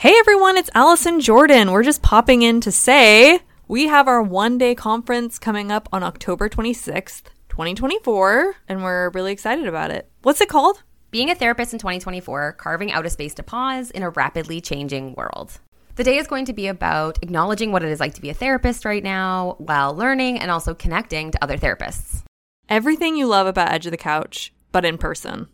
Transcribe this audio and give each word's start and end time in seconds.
Hey 0.00 0.14
everyone, 0.18 0.56
it's 0.56 0.70
Allison 0.74 1.20
Jordan. 1.20 1.72
We're 1.72 1.82
just 1.82 2.00
popping 2.00 2.40
in 2.40 2.62
to 2.62 2.72
say 2.72 3.40
we 3.68 3.88
have 3.88 4.08
our 4.08 4.22
one 4.22 4.56
day 4.56 4.74
conference 4.74 5.38
coming 5.38 5.70
up 5.70 5.90
on 5.92 6.02
October 6.02 6.48
26th, 6.48 7.24
2024, 7.50 8.54
and 8.66 8.82
we're 8.82 9.10
really 9.10 9.30
excited 9.30 9.66
about 9.66 9.90
it. 9.90 10.10
What's 10.22 10.40
it 10.40 10.48
called? 10.48 10.82
Being 11.10 11.28
a 11.28 11.34
therapist 11.34 11.74
in 11.74 11.78
2024, 11.78 12.52
carving 12.52 12.90
out 12.90 13.04
a 13.04 13.10
space 13.10 13.34
to 13.34 13.42
pause 13.42 13.90
in 13.90 14.02
a 14.02 14.08
rapidly 14.08 14.62
changing 14.62 15.12
world. 15.16 15.60
The 15.96 16.04
day 16.04 16.16
is 16.16 16.26
going 16.26 16.46
to 16.46 16.54
be 16.54 16.68
about 16.68 17.18
acknowledging 17.20 17.70
what 17.70 17.82
it 17.82 17.90
is 17.90 18.00
like 18.00 18.14
to 18.14 18.22
be 18.22 18.30
a 18.30 18.34
therapist 18.34 18.86
right 18.86 19.04
now 19.04 19.56
while 19.58 19.94
learning 19.94 20.38
and 20.38 20.50
also 20.50 20.72
connecting 20.72 21.30
to 21.32 21.44
other 21.44 21.58
therapists. 21.58 22.22
Everything 22.70 23.16
you 23.16 23.26
love 23.26 23.46
about 23.46 23.70
Edge 23.70 23.84
of 23.84 23.92
the 23.92 23.98
Couch, 23.98 24.50
but 24.72 24.86
in 24.86 24.96
person. 24.96 25.48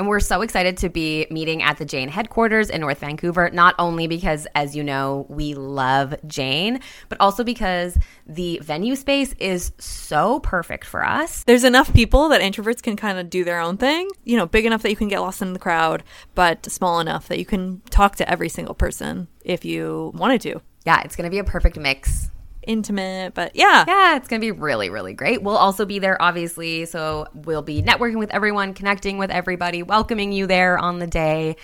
And 0.00 0.08
we're 0.08 0.20
so 0.20 0.40
excited 0.40 0.78
to 0.78 0.88
be 0.88 1.26
meeting 1.30 1.62
at 1.62 1.76
the 1.76 1.84
Jane 1.84 2.08
headquarters 2.08 2.70
in 2.70 2.80
North 2.80 3.00
Vancouver, 3.00 3.50
not 3.50 3.74
only 3.78 4.06
because, 4.06 4.46
as 4.54 4.74
you 4.74 4.82
know, 4.82 5.26
we 5.28 5.52
love 5.52 6.14
Jane, 6.26 6.80
but 7.10 7.20
also 7.20 7.44
because 7.44 7.98
the 8.26 8.58
venue 8.62 8.96
space 8.96 9.34
is 9.38 9.72
so 9.78 10.40
perfect 10.40 10.86
for 10.86 11.04
us. 11.04 11.44
There's 11.44 11.64
enough 11.64 11.92
people 11.92 12.30
that 12.30 12.40
introverts 12.40 12.82
can 12.82 12.96
kind 12.96 13.18
of 13.18 13.28
do 13.28 13.44
their 13.44 13.60
own 13.60 13.76
thing, 13.76 14.08
you 14.24 14.38
know, 14.38 14.46
big 14.46 14.64
enough 14.64 14.80
that 14.82 14.90
you 14.90 14.96
can 14.96 15.08
get 15.08 15.20
lost 15.20 15.42
in 15.42 15.52
the 15.52 15.58
crowd, 15.58 16.02
but 16.34 16.64
small 16.64 17.00
enough 17.00 17.28
that 17.28 17.38
you 17.38 17.44
can 17.44 17.82
talk 17.90 18.16
to 18.16 18.30
every 18.30 18.48
single 18.48 18.74
person 18.74 19.28
if 19.44 19.66
you 19.66 20.12
wanted 20.14 20.40
to. 20.40 20.62
Yeah, 20.86 21.02
it's 21.02 21.14
going 21.14 21.26
to 21.26 21.30
be 21.30 21.40
a 21.40 21.44
perfect 21.44 21.76
mix 21.76 22.30
intimate, 22.62 23.34
but 23.34 23.54
yeah. 23.54 23.84
Yeah, 23.86 24.16
it's 24.16 24.28
going 24.28 24.40
to 24.40 24.44
be 24.44 24.52
really, 24.52 24.90
really 24.90 25.14
great. 25.14 25.42
We'll 25.42 25.56
also 25.56 25.84
be 25.84 25.98
there, 25.98 26.20
obviously. 26.20 26.86
So 26.86 27.26
we'll 27.34 27.62
be 27.62 27.82
networking 27.82 28.18
with 28.18 28.30
everyone, 28.30 28.74
connecting 28.74 29.18
with 29.18 29.30
everybody, 29.30 29.82
welcoming 29.82 30.32
you 30.32 30.46
there 30.46 30.78
on 30.78 30.98
the 30.98 31.06
day. 31.06 31.56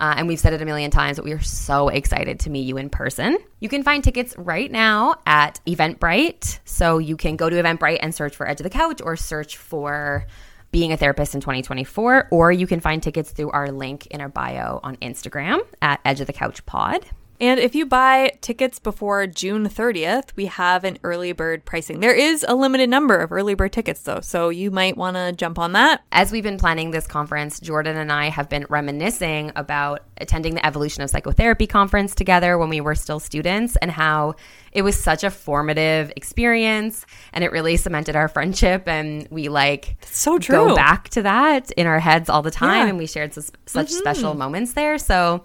Uh, 0.00 0.14
and 0.16 0.26
we've 0.26 0.40
said 0.40 0.52
it 0.52 0.60
a 0.60 0.64
million 0.64 0.90
times, 0.90 1.16
but 1.16 1.24
we 1.24 1.32
are 1.32 1.40
so 1.40 1.88
excited 1.88 2.40
to 2.40 2.50
meet 2.50 2.66
you 2.66 2.76
in 2.76 2.90
person. 2.90 3.38
You 3.60 3.68
can 3.68 3.84
find 3.84 4.02
tickets 4.02 4.34
right 4.36 4.70
now 4.70 5.14
at 5.26 5.60
Eventbrite. 5.64 6.58
So 6.64 6.98
you 6.98 7.16
can 7.16 7.36
go 7.36 7.48
to 7.48 7.54
Eventbrite 7.54 7.98
and 8.00 8.12
search 8.12 8.34
for 8.34 8.48
Edge 8.48 8.58
of 8.58 8.64
the 8.64 8.70
Couch 8.70 9.00
or 9.02 9.16
search 9.16 9.56
for 9.56 10.26
being 10.72 10.90
a 10.90 10.96
therapist 10.96 11.34
in 11.34 11.40
2024, 11.40 12.28
or 12.30 12.50
you 12.50 12.66
can 12.66 12.80
find 12.80 13.02
tickets 13.02 13.30
through 13.30 13.50
our 13.50 13.70
link 13.70 14.06
in 14.06 14.20
our 14.20 14.28
bio 14.28 14.80
on 14.82 14.96
Instagram 14.96 15.60
at 15.80 16.00
Edge 16.04 16.20
of 16.20 16.26
the 16.26 16.32
Couch 16.32 16.64
Pod. 16.66 17.06
And 17.42 17.58
if 17.58 17.74
you 17.74 17.86
buy 17.86 18.38
tickets 18.40 18.78
before 18.78 19.26
June 19.26 19.68
30th, 19.68 20.28
we 20.36 20.46
have 20.46 20.84
an 20.84 20.98
early 21.02 21.32
bird 21.32 21.64
pricing. 21.64 21.98
There 21.98 22.14
is 22.14 22.46
a 22.48 22.54
limited 22.54 22.88
number 22.88 23.18
of 23.18 23.32
early 23.32 23.54
bird 23.54 23.72
tickets, 23.72 24.02
though, 24.02 24.20
so 24.20 24.50
you 24.50 24.70
might 24.70 24.96
want 24.96 25.16
to 25.16 25.32
jump 25.32 25.58
on 25.58 25.72
that. 25.72 26.04
As 26.12 26.30
we've 26.30 26.44
been 26.44 26.56
planning 26.56 26.92
this 26.92 27.08
conference, 27.08 27.58
Jordan 27.58 27.96
and 27.96 28.12
I 28.12 28.28
have 28.28 28.48
been 28.48 28.64
reminiscing 28.68 29.50
about 29.56 30.04
attending 30.18 30.54
the 30.54 30.64
Evolution 30.64 31.02
of 31.02 31.10
Psychotherapy 31.10 31.66
conference 31.66 32.14
together 32.14 32.56
when 32.58 32.68
we 32.68 32.80
were 32.80 32.94
still 32.94 33.18
students 33.18 33.74
and 33.82 33.90
how 33.90 34.36
it 34.70 34.82
was 34.82 34.96
such 34.96 35.24
a 35.24 35.30
formative 35.30 36.12
experience 36.14 37.04
and 37.32 37.42
it 37.42 37.50
really 37.50 37.76
cemented 37.76 38.14
our 38.14 38.28
friendship 38.36 38.86
and 38.86 39.26
we 39.32 39.48
like 39.48 39.96
so 40.06 40.38
true. 40.38 40.68
go 40.68 40.76
back 40.76 41.08
to 41.08 41.22
that 41.22 41.72
in 41.72 41.88
our 41.88 41.98
heads 41.98 42.30
all 42.30 42.42
the 42.42 42.52
time 42.52 42.84
yeah. 42.84 42.88
and 42.90 42.98
we 42.98 43.06
shared 43.08 43.34
such 43.34 43.50
mm-hmm. 43.66 43.84
special 43.84 44.34
moments 44.34 44.74
there. 44.74 44.96
So 44.96 45.44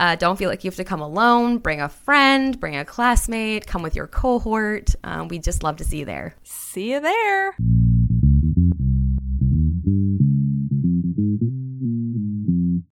uh, 0.00 0.16
don't 0.16 0.36
feel 0.36 0.48
like 0.48 0.64
you 0.64 0.70
have 0.70 0.76
to 0.76 0.84
come 0.84 1.02
alone. 1.02 1.58
Bring 1.58 1.80
a 1.80 1.90
friend, 1.90 2.58
bring 2.58 2.74
a 2.74 2.86
classmate, 2.86 3.66
come 3.66 3.82
with 3.82 3.94
your 3.94 4.06
cohort. 4.06 4.94
Um, 5.04 5.28
we 5.28 5.38
just 5.38 5.62
love 5.62 5.76
to 5.76 5.84
see 5.84 5.98
you 5.98 6.04
there. 6.06 6.34
See 6.42 6.92
you 6.92 7.00
there. 7.00 7.54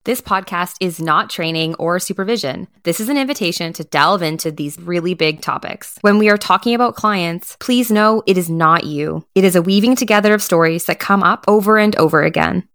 This 0.04 0.20
podcast 0.20 0.76
is 0.80 1.00
not 1.00 1.30
training 1.30 1.74
or 1.76 1.98
supervision. 1.98 2.68
This 2.82 3.00
is 3.00 3.08
an 3.08 3.16
invitation 3.16 3.72
to 3.72 3.84
delve 3.84 4.22
into 4.22 4.50
these 4.50 4.78
really 4.78 5.14
big 5.14 5.41
topics. 5.41 5.98
When 6.00 6.18
we 6.18 6.28
are 6.28 6.36
talking 6.36 6.74
about 6.74 6.94
clients, 6.94 7.56
please 7.60 7.91
know 7.91 8.22
it 8.26 8.38
is 8.38 8.50
not 8.50 8.84
you. 8.84 9.26
It 9.34 9.44
is 9.44 9.56
a 9.56 9.62
weaving 9.62 9.96
together 9.96 10.34
of 10.34 10.42
stories 10.42 10.86
that 10.86 11.00
come 11.00 11.22
up 11.22 11.44
over 11.48 11.78
and 11.78 11.94
over 11.97 12.22
again. 12.22 12.69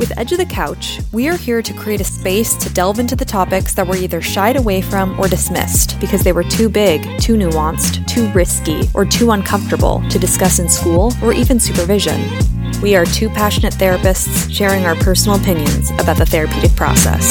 With 0.00 0.16
Edge 0.18 0.32
of 0.32 0.38
the 0.38 0.46
Couch, 0.46 0.98
we 1.12 1.28
are 1.28 1.36
here 1.36 1.60
to 1.60 1.74
create 1.74 2.00
a 2.00 2.04
space 2.04 2.56
to 2.56 2.72
delve 2.72 2.98
into 2.98 3.14
the 3.14 3.24
topics 3.26 3.74
that 3.74 3.86
were 3.86 3.96
either 3.96 4.22
shied 4.22 4.56
away 4.56 4.80
from 4.80 5.20
or 5.20 5.28
dismissed 5.28 6.00
because 6.00 6.24
they 6.24 6.32
were 6.32 6.42
too 6.42 6.70
big, 6.70 7.02
too 7.20 7.34
nuanced, 7.34 8.06
too 8.08 8.32
risky, 8.32 8.88
or 8.94 9.04
too 9.04 9.32
uncomfortable 9.32 10.02
to 10.08 10.18
discuss 10.18 10.58
in 10.58 10.70
school 10.70 11.12
or 11.22 11.34
even 11.34 11.60
supervision. 11.60 12.18
We 12.80 12.96
are 12.96 13.04
two 13.04 13.28
passionate 13.28 13.74
therapists 13.74 14.50
sharing 14.50 14.86
our 14.86 14.94
personal 14.94 15.38
opinions 15.38 15.90
about 15.90 16.16
the 16.16 16.24
therapeutic 16.24 16.74
process. 16.76 17.30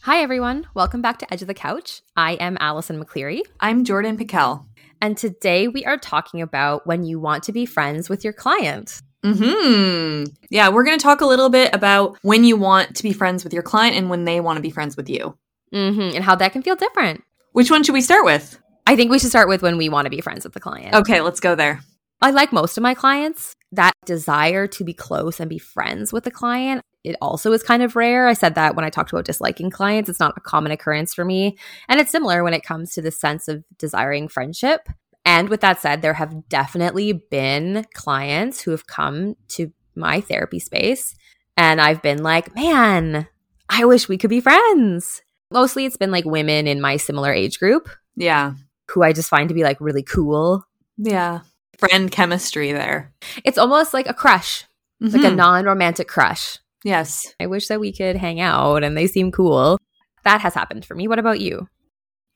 Hi, 0.00 0.22
everyone. 0.22 0.66
Welcome 0.72 1.02
back 1.02 1.18
to 1.18 1.32
Edge 1.32 1.42
of 1.42 1.48
the 1.48 1.54
Couch. 1.54 2.00
I 2.16 2.34
am 2.34 2.56
Allison 2.58 3.02
McCleary. 3.02 3.40
I'm 3.60 3.84
Jordan 3.84 4.16
Pickell. 4.16 4.64
And 5.04 5.18
today 5.18 5.68
we 5.68 5.84
are 5.84 5.98
talking 5.98 6.40
about 6.40 6.86
when 6.86 7.04
you 7.04 7.20
want 7.20 7.42
to 7.42 7.52
be 7.52 7.66
friends 7.66 8.08
with 8.08 8.24
your 8.24 8.32
client. 8.32 9.02
Hmm. 9.22 10.24
Yeah, 10.48 10.70
we're 10.70 10.82
going 10.82 10.98
to 10.98 11.02
talk 11.02 11.20
a 11.20 11.26
little 11.26 11.50
bit 11.50 11.74
about 11.74 12.16
when 12.22 12.42
you 12.42 12.56
want 12.56 12.96
to 12.96 13.02
be 13.02 13.12
friends 13.12 13.44
with 13.44 13.52
your 13.52 13.62
client 13.62 13.98
and 13.98 14.08
when 14.08 14.24
they 14.24 14.40
want 14.40 14.56
to 14.56 14.62
be 14.62 14.70
friends 14.70 14.96
with 14.96 15.10
you. 15.10 15.36
Mm-hmm. 15.74 16.16
And 16.16 16.24
how 16.24 16.36
that 16.36 16.52
can 16.52 16.62
feel 16.62 16.74
different. 16.74 17.22
Which 17.52 17.70
one 17.70 17.82
should 17.82 17.92
we 17.92 18.00
start 18.00 18.24
with? 18.24 18.58
I 18.86 18.96
think 18.96 19.10
we 19.10 19.18
should 19.18 19.28
start 19.28 19.46
with 19.46 19.60
when 19.60 19.76
we 19.76 19.90
want 19.90 20.06
to 20.06 20.10
be 20.10 20.22
friends 20.22 20.42
with 20.42 20.54
the 20.54 20.60
client. 20.60 20.94
Okay, 20.94 21.20
let's 21.20 21.40
go 21.40 21.54
there. 21.54 21.82
I 22.22 22.30
like 22.30 22.50
most 22.50 22.78
of 22.78 22.82
my 22.82 22.94
clients, 22.94 23.54
that 23.72 23.92
desire 24.06 24.66
to 24.68 24.84
be 24.84 24.94
close 24.94 25.38
and 25.38 25.50
be 25.50 25.58
friends 25.58 26.14
with 26.14 26.24
the 26.24 26.30
client 26.30 26.80
it 27.04 27.16
also 27.20 27.52
is 27.52 27.62
kind 27.62 27.82
of 27.82 27.96
rare. 27.96 28.26
I 28.26 28.32
said 28.32 28.54
that 28.54 28.74
when 28.74 28.84
I 28.84 28.90
talked 28.90 29.12
about 29.12 29.26
disliking 29.26 29.70
clients, 29.70 30.08
it's 30.08 30.20
not 30.20 30.34
a 30.36 30.40
common 30.40 30.72
occurrence 30.72 31.14
for 31.14 31.24
me. 31.24 31.58
And 31.88 32.00
it's 32.00 32.10
similar 32.10 32.42
when 32.42 32.54
it 32.54 32.64
comes 32.64 32.92
to 32.94 33.02
the 33.02 33.10
sense 33.10 33.46
of 33.46 33.62
desiring 33.78 34.26
friendship. 34.28 34.88
And 35.24 35.48
with 35.48 35.60
that 35.60 35.80
said, 35.80 36.02
there 36.02 36.14
have 36.14 36.48
definitely 36.48 37.12
been 37.12 37.86
clients 37.94 38.62
who 38.62 38.70
have 38.70 38.86
come 38.86 39.36
to 39.48 39.72
my 39.94 40.20
therapy 40.20 40.58
space 40.58 41.14
and 41.56 41.80
I've 41.80 42.02
been 42.02 42.22
like, 42.22 42.54
man, 42.54 43.28
I 43.68 43.84
wish 43.84 44.08
we 44.08 44.18
could 44.18 44.30
be 44.30 44.40
friends. 44.40 45.22
Mostly 45.50 45.84
it's 45.84 45.96
been 45.96 46.10
like 46.10 46.24
women 46.24 46.66
in 46.66 46.80
my 46.80 46.96
similar 46.96 47.32
age 47.32 47.58
group. 47.58 47.88
Yeah. 48.16 48.54
Who 48.90 49.02
I 49.02 49.12
just 49.12 49.28
find 49.28 49.48
to 49.48 49.54
be 49.54 49.62
like 49.62 49.80
really 49.80 50.02
cool. 50.02 50.64
Yeah. 50.96 51.40
Friend 51.78 52.10
chemistry 52.10 52.72
there. 52.72 53.12
It's 53.44 53.58
almost 53.58 53.94
like 53.94 54.08
a 54.08 54.14
crush, 54.14 54.64
mm-hmm. 55.02 55.14
like 55.14 55.24
a 55.24 55.28
mm-hmm. 55.28 55.36
non 55.36 55.64
romantic 55.64 56.08
crush. 56.08 56.58
Yes. 56.84 57.34
I 57.40 57.46
wish 57.46 57.68
that 57.68 57.80
we 57.80 57.92
could 57.92 58.16
hang 58.16 58.40
out 58.40 58.84
and 58.84 58.96
they 58.96 59.06
seem 59.06 59.32
cool. 59.32 59.78
That 60.22 60.42
has 60.42 60.54
happened 60.54 60.84
for 60.84 60.94
me. 60.94 61.08
What 61.08 61.18
about 61.18 61.40
you? 61.40 61.66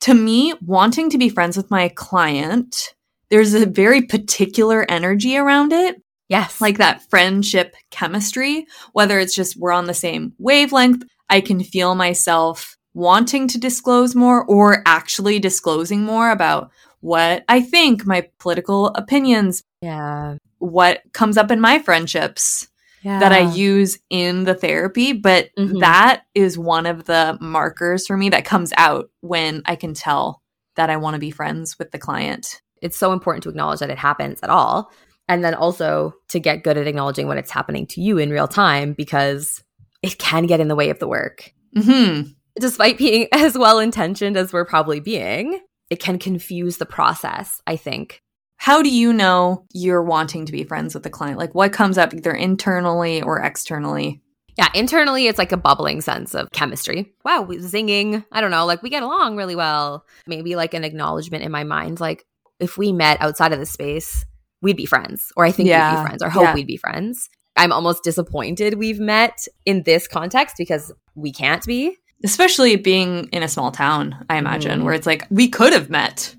To 0.01 0.13
me, 0.13 0.53
wanting 0.65 1.09
to 1.11 1.17
be 1.17 1.29
friends 1.29 1.55
with 1.55 1.71
my 1.71 1.89
client, 1.89 2.93
there's 3.29 3.53
a 3.53 3.65
very 3.65 4.01
particular 4.01 4.85
energy 4.89 5.37
around 5.37 5.71
it. 5.71 6.01
Yes. 6.29 6.61
Like 6.61 6.77
that 6.77 7.07
friendship 7.09 7.75
chemistry, 7.91 8.65
whether 8.93 9.19
it's 9.19 9.35
just 9.35 9.57
we're 9.57 9.71
on 9.71 9.85
the 9.85 9.93
same 9.93 10.33
wavelength, 10.39 11.03
I 11.29 11.41
can 11.41 11.63
feel 11.63 11.95
myself 11.95 12.75
wanting 12.93 13.47
to 13.49 13.59
disclose 13.59 14.15
more 14.15 14.43
or 14.45 14.81
actually 14.85 15.39
disclosing 15.39 16.01
more 16.01 16.31
about 16.31 16.71
what 17.01 17.43
I 17.47 17.61
think, 17.61 18.05
my 18.05 18.27
political 18.39 18.87
opinions. 18.87 19.61
Yeah. 19.81 20.37
What 20.57 21.01
comes 21.13 21.37
up 21.37 21.51
in 21.51 21.61
my 21.61 21.79
friendships 21.79 22.67
yeah. 23.01 23.19
that 23.19 23.31
I 23.31 23.39
use 23.39 23.97
in 24.09 24.43
the 24.43 24.55
therapy, 24.55 25.13
but 25.13 25.49
mm-hmm. 25.57 25.79
that 25.79 26.23
is 26.35 26.57
one 26.57 26.85
of 26.85 27.05
the 27.05 27.37
markers 27.39 28.07
for 28.07 28.17
me 28.17 28.29
that 28.29 28.45
comes 28.45 28.73
out 28.77 29.09
when 29.21 29.61
I 29.65 29.75
can 29.75 29.93
tell 29.93 30.41
that 30.75 30.89
I 30.89 30.97
want 30.97 31.15
to 31.15 31.19
be 31.19 31.31
friends 31.31 31.77
with 31.79 31.91
the 31.91 31.99
client. 31.99 32.61
It's 32.81 32.97
so 32.97 33.11
important 33.13 33.43
to 33.43 33.49
acknowledge 33.49 33.79
that 33.79 33.89
it 33.89 33.97
happens 33.97 34.39
at 34.41 34.49
all. 34.49 34.91
And 35.27 35.43
then 35.43 35.53
also 35.53 36.15
to 36.29 36.39
get 36.39 36.63
good 36.63 36.77
at 36.77 36.87
acknowledging 36.87 37.27
when 37.27 37.37
it's 37.37 37.51
happening 37.51 37.85
to 37.87 38.01
you 38.01 38.17
in 38.17 38.31
real 38.31 38.47
time 38.47 38.93
because 38.93 39.63
it 40.01 40.17
can 40.17 40.47
get 40.47 40.59
in 40.59 40.69
the 40.69 40.75
way 40.75 40.89
of 40.89 40.99
the 40.99 41.07
work. 41.07 41.53
Mm-hmm. 41.75 42.31
Despite 42.59 42.97
being 42.97 43.27
as 43.33 43.57
well 43.57 43.79
intentioned 43.79 44.37
as 44.37 44.51
we're 44.51 44.65
probably 44.65 44.99
being, 44.99 45.59
it 45.89 45.99
can 45.99 46.17
confuse 46.17 46.77
the 46.77 46.85
process, 46.85 47.61
I 47.67 47.75
think 47.75 48.21
how 48.59 48.83
do 48.83 48.89
you 48.89 49.13
know 49.13 49.65
you're 49.73 50.03
wanting 50.03 50.45
to 50.45 50.51
be 50.51 50.65
friends 50.65 50.93
with 50.93 51.03
the 51.03 51.09
client? 51.09 51.39
Like 51.39 51.55
what 51.55 51.71
comes 51.71 51.97
up 51.97 52.13
either 52.13 52.33
internally 52.33 53.21
or 53.21 53.39
externally? 53.39 54.21
Yeah, 54.57 54.67
internally 54.75 55.27
it's 55.27 55.39
like 55.39 55.53
a 55.53 55.57
bubbling 55.57 56.01
sense 56.01 56.35
of 56.35 56.51
chemistry. 56.51 57.13
Wow, 57.23 57.47
zinging. 57.49 58.25
I 58.33 58.41
don't 58.41 58.51
know, 58.51 58.65
like 58.65 58.83
we 58.83 58.89
get 58.89 59.01
along 59.01 59.37
really 59.37 59.55
well. 59.55 60.05
Maybe 60.27 60.57
like 60.57 60.73
an 60.73 60.83
acknowledgement 60.83 61.45
in 61.45 61.51
my 61.51 61.63
mind 61.63 62.01
like 62.01 62.25
if 62.59 62.77
we 62.77 62.91
met 62.91 63.21
outside 63.21 63.53
of 63.53 63.59
the 63.59 63.65
space, 63.65 64.25
we'd 64.61 64.75
be 64.75 64.85
friends 64.85 65.31
or 65.37 65.45
I 65.45 65.51
think 65.53 65.69
yeah. 65.69 65.91
we'd 65.91 66.01
be 66.01 66.07
friends 66.07 66.21
or 66.21 66.29
hope 66.29 66.43
yeah. 66.43 66.53
we'd 66.53 66.67
be 66.67 66.77
friends. 66.77 67.29
I'm 67.55 67.71
almost 67.71 68.03
disappointed 68.03 68.73
we've 68.73 68.99
met 68.99 69.39
in 69.65 69.83
this 69.83 70.05
context 70.05 70.55
because 70.57 70.91
we 71.15 71.31
can't 71.31 71.65
be. 71.65 71.95
Especially 72.25 72.75
being 72.75 73.29
in 73.31 73.41
a 73.41 73.47
small 73.47 73.71
town, 73.71 74.25
I 74.29 74.37
imagine, 74.37 74.79
mm-hmm. 74.79 74.83
where 74.83 74.93
it's 74.93 75.07
like 75.07 75.25
we 75.29 75.47
could 75.47 75.71
have 75.71 75.89
met 75.89 76.35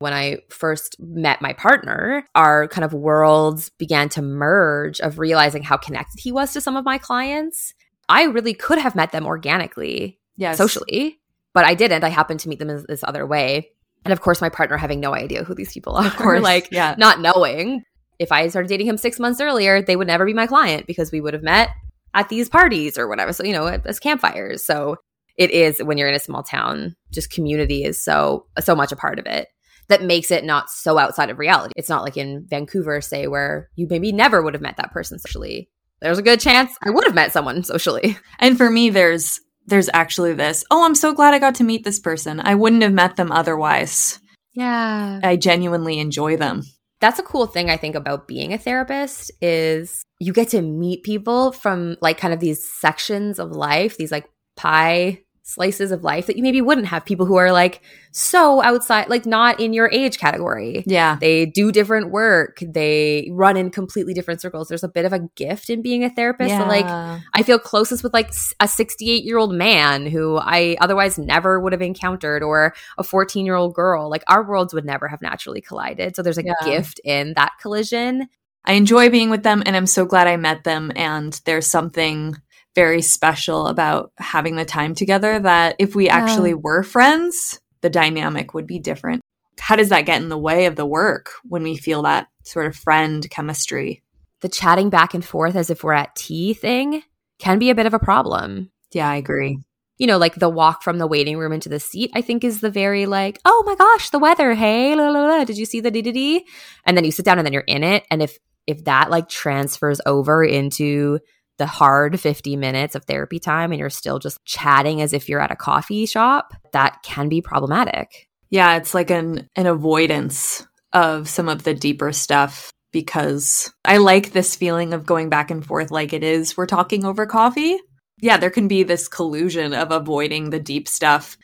when 0.00 0.12
I 0.14 0.38
first 0.48 0.96
met 0.98 1.40
my 1.42 1.52
partner, 1.52 2.24
our 2.34 2.66
kind 2.68 2.84
of 2.86 2.92
worlds 2.94 3.68
began 3.78 4.08
to 4.10 4.22
merge 4.22 4.98
of 5.00 5.18
realizing 5.18 5.62
how 5.62 5.76
connected 5.76 6.18
he 6.20 6.32
was 6.32 6.52
to 6.54 6.60
some 6.60 6.74
of 6.76 6.86
my 6.86 6.96
clients. 6.98 7.74
I 8.08 8.24
really 8.24 8.54
could 8.54 8.78
have 8.78 8.96
met 8.96 9.12
them 9.12 9.26
organically, 9.26 10.18
Yes. 10.36 10.56
socially, 10.56 11.20
but 11.52 11.66
I 11.66 11.74
didn't. 11.74 12.02
I 12.02 12.08
happened 12.08 12.40
to 12.40 12.48
meet 12.48 12.58
them 12.58 12.68
this, 12.68 12.84
this 12.88 13.04
other 13.04 13.26
way. 13.26 13.70
And 14.06 14.12
of 14.12 14.22
course, 14.22 14.40
my 14.40 14.48
partner 14.48 14.78
having 14.78 15.00
no 15.00 15.14
idea 15.14 15.44
who 15.44 15.54
these 15.54 15.72
people 15.74 15.94
are, 15.96 16.06
Of 16.06 16.16
course. 16.16 16.42
like 16.42 16.68
yeah. 16.72 16.94
not 16.96 17.20
knowing. 17.20 17.82
If 18.18 18.32
I 18.32 18.48
started 18.48 18.68
dating 18.68 18.86
him 18.86 18.96
six 18.96 19.20
months 19.20 19.38
earlier, 19.40 19.82
they 19.82 19.96
would 19.96 20.06
never 20.06 20.24
be 20.24 20.32
my 20.32 20.46
client 20.46 20.86
because 20.86 21.12
we 21.12 21.20
would 21.20 21.34
have 21.34 21.42
met 21.42 21.68
at 22.14 22.30
these 22.30 22.48
parties 22.48 22.96
or 22.96 23.06
whatever. 23.06 23.34
So, 23.34 23.44
you 23.44 23.52
know, 23.52 23.66
as 23.66 24.00
campfires. 24.00 24.64
So 24.64 24.96
it 25.36 25.50
is 25.50 25.78
when 25.82 25.98
you're 25.98 26.08
in 26.08 26.14
a 26.14 26.18
small 26.20 26.42
town, 26.42 26.96
just 27.12 27.30
community 27.30 27.84
is 27.84 28.02
so, 28.02 28.46
so 28.60 28.74
much 28.74 28.92
a 28.92 28.96
part 28.96 29.18
of 29.18 29.26
it 29.26 29.48
that 29.90 30.02
makes 30.02 30.30
it 30.30 30.44
not 30.44 30.70
so 30.70 30.98
outside 30.98 31.30
of 31.30 31.38
reality. 31.38 31.72
It's 31.76 31.88
not 31.88 32.02
like 32.02 32.16
in 32.16 32.46
Vancouver, 32.48 33.00
say, 33.00 33.26
where 33.26 33.68
you 33.74 33.86
maybe 33.90 34.12
never 34.12 34.40
would 34.40 34.54
have 34.54 34.62
met 34.62 34.76
that 34.78 34.92
person 34.92 35.18
socially. 35.18 35.68
There's 36.00 36.18
a 36.18 36.22
good 36.22 36.40
chance 36.40 36.72
I 36.82 36.90
would 36.90 37.04
have 37.04 37.14
met 37.14 37.32
someone 37.32 37.62
socially. 37.64 38.16
And 38.38 38.56
for 38.56 38.70
me, 38.70 38.90
there's 38.90 39.40
there's 39.66 39.90
actually 39.92 40.32
this. 40.34 40.64
Oh, 40.70 40.84
I'm 40.84 40.94
so 40.94 41.12
glad 41.12 41.34
I 41.34 41.38
got 41.38 41.56
to 41.56 41.64
meet 41.64 41.84
this 41.84 42.00
person. 42.00 42.40
I 42.40 42.54
wouldn't 42.54 42.82
have 42.82 42.92
met 42.92 43.16
them 43.16 43.30
otherwise. 43.30 44.18
Yeah. 44.52 45.20
I 45.22 45.36
genuinely 45.36 45.98
enjoy 45.98 46.36
them. 46.36 46.62
That's 47.00 47.18
a 47.18 47.24
cool 47.24 47.46
thing 47.46 47.70
I 47.70 47.76
think 47.76 47.94
about 47.94 48.26
being 48.26 48.52
a 48.52 48.58
therapist 48.58 49.30
is 49.40 50.02
you 50.18 50.32
get 50.32 50.48
to 50.50 50.62
meet 50.62 51.02
people 51.02 51.52
from 51.52 51.96
like 52.00 52.18
kind 52.18 52.34
of 52.34 52.40
these 52.40 52.68
sections 52.68 53.38
of 53.38 53.52
life, 53.52 53.96
these 53.96 54.12
like 54.12 54.28
pie 54.56 55.22
slices 55.50 55.90
of 55.92 56.04
life 56.04 56.26
that 56.26 56.36
you 56.36 56.42
maybe 56.42 56.60
wouldn't 56.60 56.86
have 56.86 57.04
people 57.04 57.26
who 57.26 57.36
are 57.36 57.52
like 57.52 57.82
so 58.12 58.62
outside 58.62 59.08
like 59.08 59.26
not 59.26 59.60
in 59.60 59.72
your 59.72 59.90
age 59.92 60.18
category. 60.18 60.84
Yeah. 60.86 61.16
They 61.20 61.46
do 61.46 61.72
different 61.72 62.10
work. 62.10 62.58
They 62.60 63.28
run 63.32 63.56
in 63.56 63.70
completely 63.70 64.14
different 64.14 64.40
circles. 64.40 64.68
There's 64.68 64.84
a 64.84 64.88
bit 64.88 65.04
of 65.04 65.12
a 65.12 65.20
gift 65.36 65.70
in 65.70 65.82
being 65.82 66.04
a 66.04 66.10
therapist. 66.10 66.50
So 66.50 66.64
like 66.66 66.86
I 67.34 67.42
feel 67.42 67.58
closest 67.58 68.02
with 68.02 68.14
like 68.14 68.32
a 68.60 68.68
68 68.68 69.24
year 69.24 69.38
old 69.38 69.52
man 69.52 70.06
who 70.06 70.38
I 70.38 70.76
otherwise 70.80 71.18
never 71.18 71.60
would 71.60 71.72
have 71.72 71.82
encountered 71.82 72.42
or 72.42 72.74
a 72.98 73.02
14 73.02 73.44
year 73.44 73.54
old 73.54 73.74
girl. 73.74 74.08
Like 74.08 74.24
our 74.28 74.46
worlds 74.46 74.72
would 74.74 74.84
never 74.84 75.08
have 75.08 75.20
naturally 75.20 75.60
collided. 75.60 76.16
So 76.16 76.22
there's 76.22 76.38
a 76.38 76.44
Yeah. 76.44 76.54
gift 76.64 77.00
in 77.04 77.34
that 77.34 77.52
collision. 77.60 78.28
I 78.64 78.74
enjoy 78.74 79.08
being 79.10 79.30
with 79.30 79.42
them 79.42 79.62
and 79.64 79.74
I'm 79.76 79.86
so 79.86 80.04
glad 80.04 80.26
I 80.26 80.36
met 80.36 80.64
them. 80.64 80.92
And 80.94 81.38
there's 81.44 81.66
something 81.66 82.36
very 82.74 83.02
special 83.02 83.66
about 83.66 84.12
having 84.18 84.56
the 84.56 84.64
time 84.64 84.94
together 84.94 85.38
that 85.40 85.76
if 85.78 85.94
we 85.94 86.06
Yeah. 86.06 86.16
actually 86.16 86.54
were 86.54 86.82
friends, 86.82 87.60
the 87.80 87.90
dynamic 87.90 88.54
would 88.54 88.66
be 88.66 88.78
different. 88.78 89.22
How 89.58 89.76
does 89.76 89.88
that 89.90 90.06
get 90.06 90.22
in 90.22 90.28
the 90.28 90.38
way 90.38 90.66
of 90.66 90.76
the 90.76 90.86
work 90.86 91.30
when 91.44 91.62
we 91.62 91.76
feel 91.76 92.02
that 92.02 92.28
sort 92.44 92.66
of 92.66 92.76
friend 92.76 93.28
chemistry? 93.30 94.02
The 94.40 94.48
chatting 94.48 94.88
back 94.88 95.12
and 95.14 95.24
forth 95.24 95.54
as 95.56 95.68
if 95.70 95.84
we're 95.84 95.92
at 95.92 96.14
tea 96.16 96.54
thing 96.54 97.02
can 97.38 97.58
be 97.58 97.70
a 97.70 97.74
bit 97.74 97.86
of 97.86 97.92
a 97.94 97.98
problem. 97.98 98.70
Yeah, 98.92 99.08
I 99.08 99.16
agree. 99.16 99.58
you 99.98 100.06
know, 100.06 100.16
like 100.16 100.34
the 100.36 100.48
walk 100.48 100.82
from 100.82 100.96
the 100.96 101.06
waiting 101.06 101.36
room 101.36 101.52
into 101.52 101.68
the 101.68 101.78
seat, 101.78 102.10
I 102.14 102.22
think 102.22 102.42
is 102.42 102.62
the 102.62 102.70
very 102.70 103.04
like, 103.04 103.38
oh 103.44 103.62
my 103.66 103.74
gosh, 103.74 104.08
the 104.08 104.18
weather. 104.18 104.54
Hey, 104.54 104.94
la, 104.94 105.10
la, 105.10 105.26
la, 105.26 105.44
did 105.44 105.58
you 105.58 105.66
see 105.66 105.80
the 105.80 105.90
dee 105.90 106.00
dee 106.00 106.12
dee? 106.12 106.46
And 106.86 106.96
then 106.96 107.04
you 107.04 107.10
sit 107.12 107.26
down 107.26 107.38
and 107.38 107.44
then 107.44 107.52
you're 107.52 107.64
in 107.66 107.84
it. 107.84 108.04
And 108.10 108.22
if 108.22 108.38
if 108.66 108.84
that 108.84 109.10
like 109.10 109.28
transfers 109.28 110.00
over 110.06 110.42
into 110.42 111.18
the 111.60 111.66
hard 111.66 112.18
50 112.18 112.56
minutes 112.56 112.94
of 112.94 113.04
therapy 113.04 113.38
time 113.38 113.70
and 113.70 113.78
you're 113.78 113.90
still 113.90 114.18
just 114.18 114.42
chatting 114.46 115.02
as 115.02 115.12
if 115.12 115.28
you're 115.28 115.42
at 115.42 115.50
a 115.50 115.56
coffee 115.56 116.06
shop, 116.06 116.54
that 116.72 117.02
can 117.02 117.28
be 117.28 117.42
problematic. 117.42 118.28
Yeah, 118.48 118.76
it's 118.76 118.94
like 118.94 119.10
an 119.10 119.46
an 119.54 119.66
avoidance 119.66 120.66
of 120.94 121.28
some 121.28 121.50
of 121.50 121.62
the 121.62 121.74
deeper 121.74 122.12
stuff 122.12 122.72
because 122.92 123.70
I 123.84 123.98
like 123.98 124.32
this 124.32 124.56
feeling 124.56 124.94
of 124.94 125.04
going 125.04 125.28
back 125.28 125.50
and 125.50 125.64
forth 125.64 125.90
like 125.90 126.14
it 126.14 126.24
is 126.24 126.56
we're 126.56 126.64
talking 126.64 127.04
over 127.04 127.26
coffee. 127.26 127.78
Yeah, 128.22 128.38
there 128.38 128.50
can 128.50 128.66
be 128.66 128.82
this 128.82 129.06
collusion 129.06 129.74
of 129.74 129.92
avoiding 129.92 130.48
the 130.48 130.60
deep 130.60 130.88
stuff. 130.88 131.36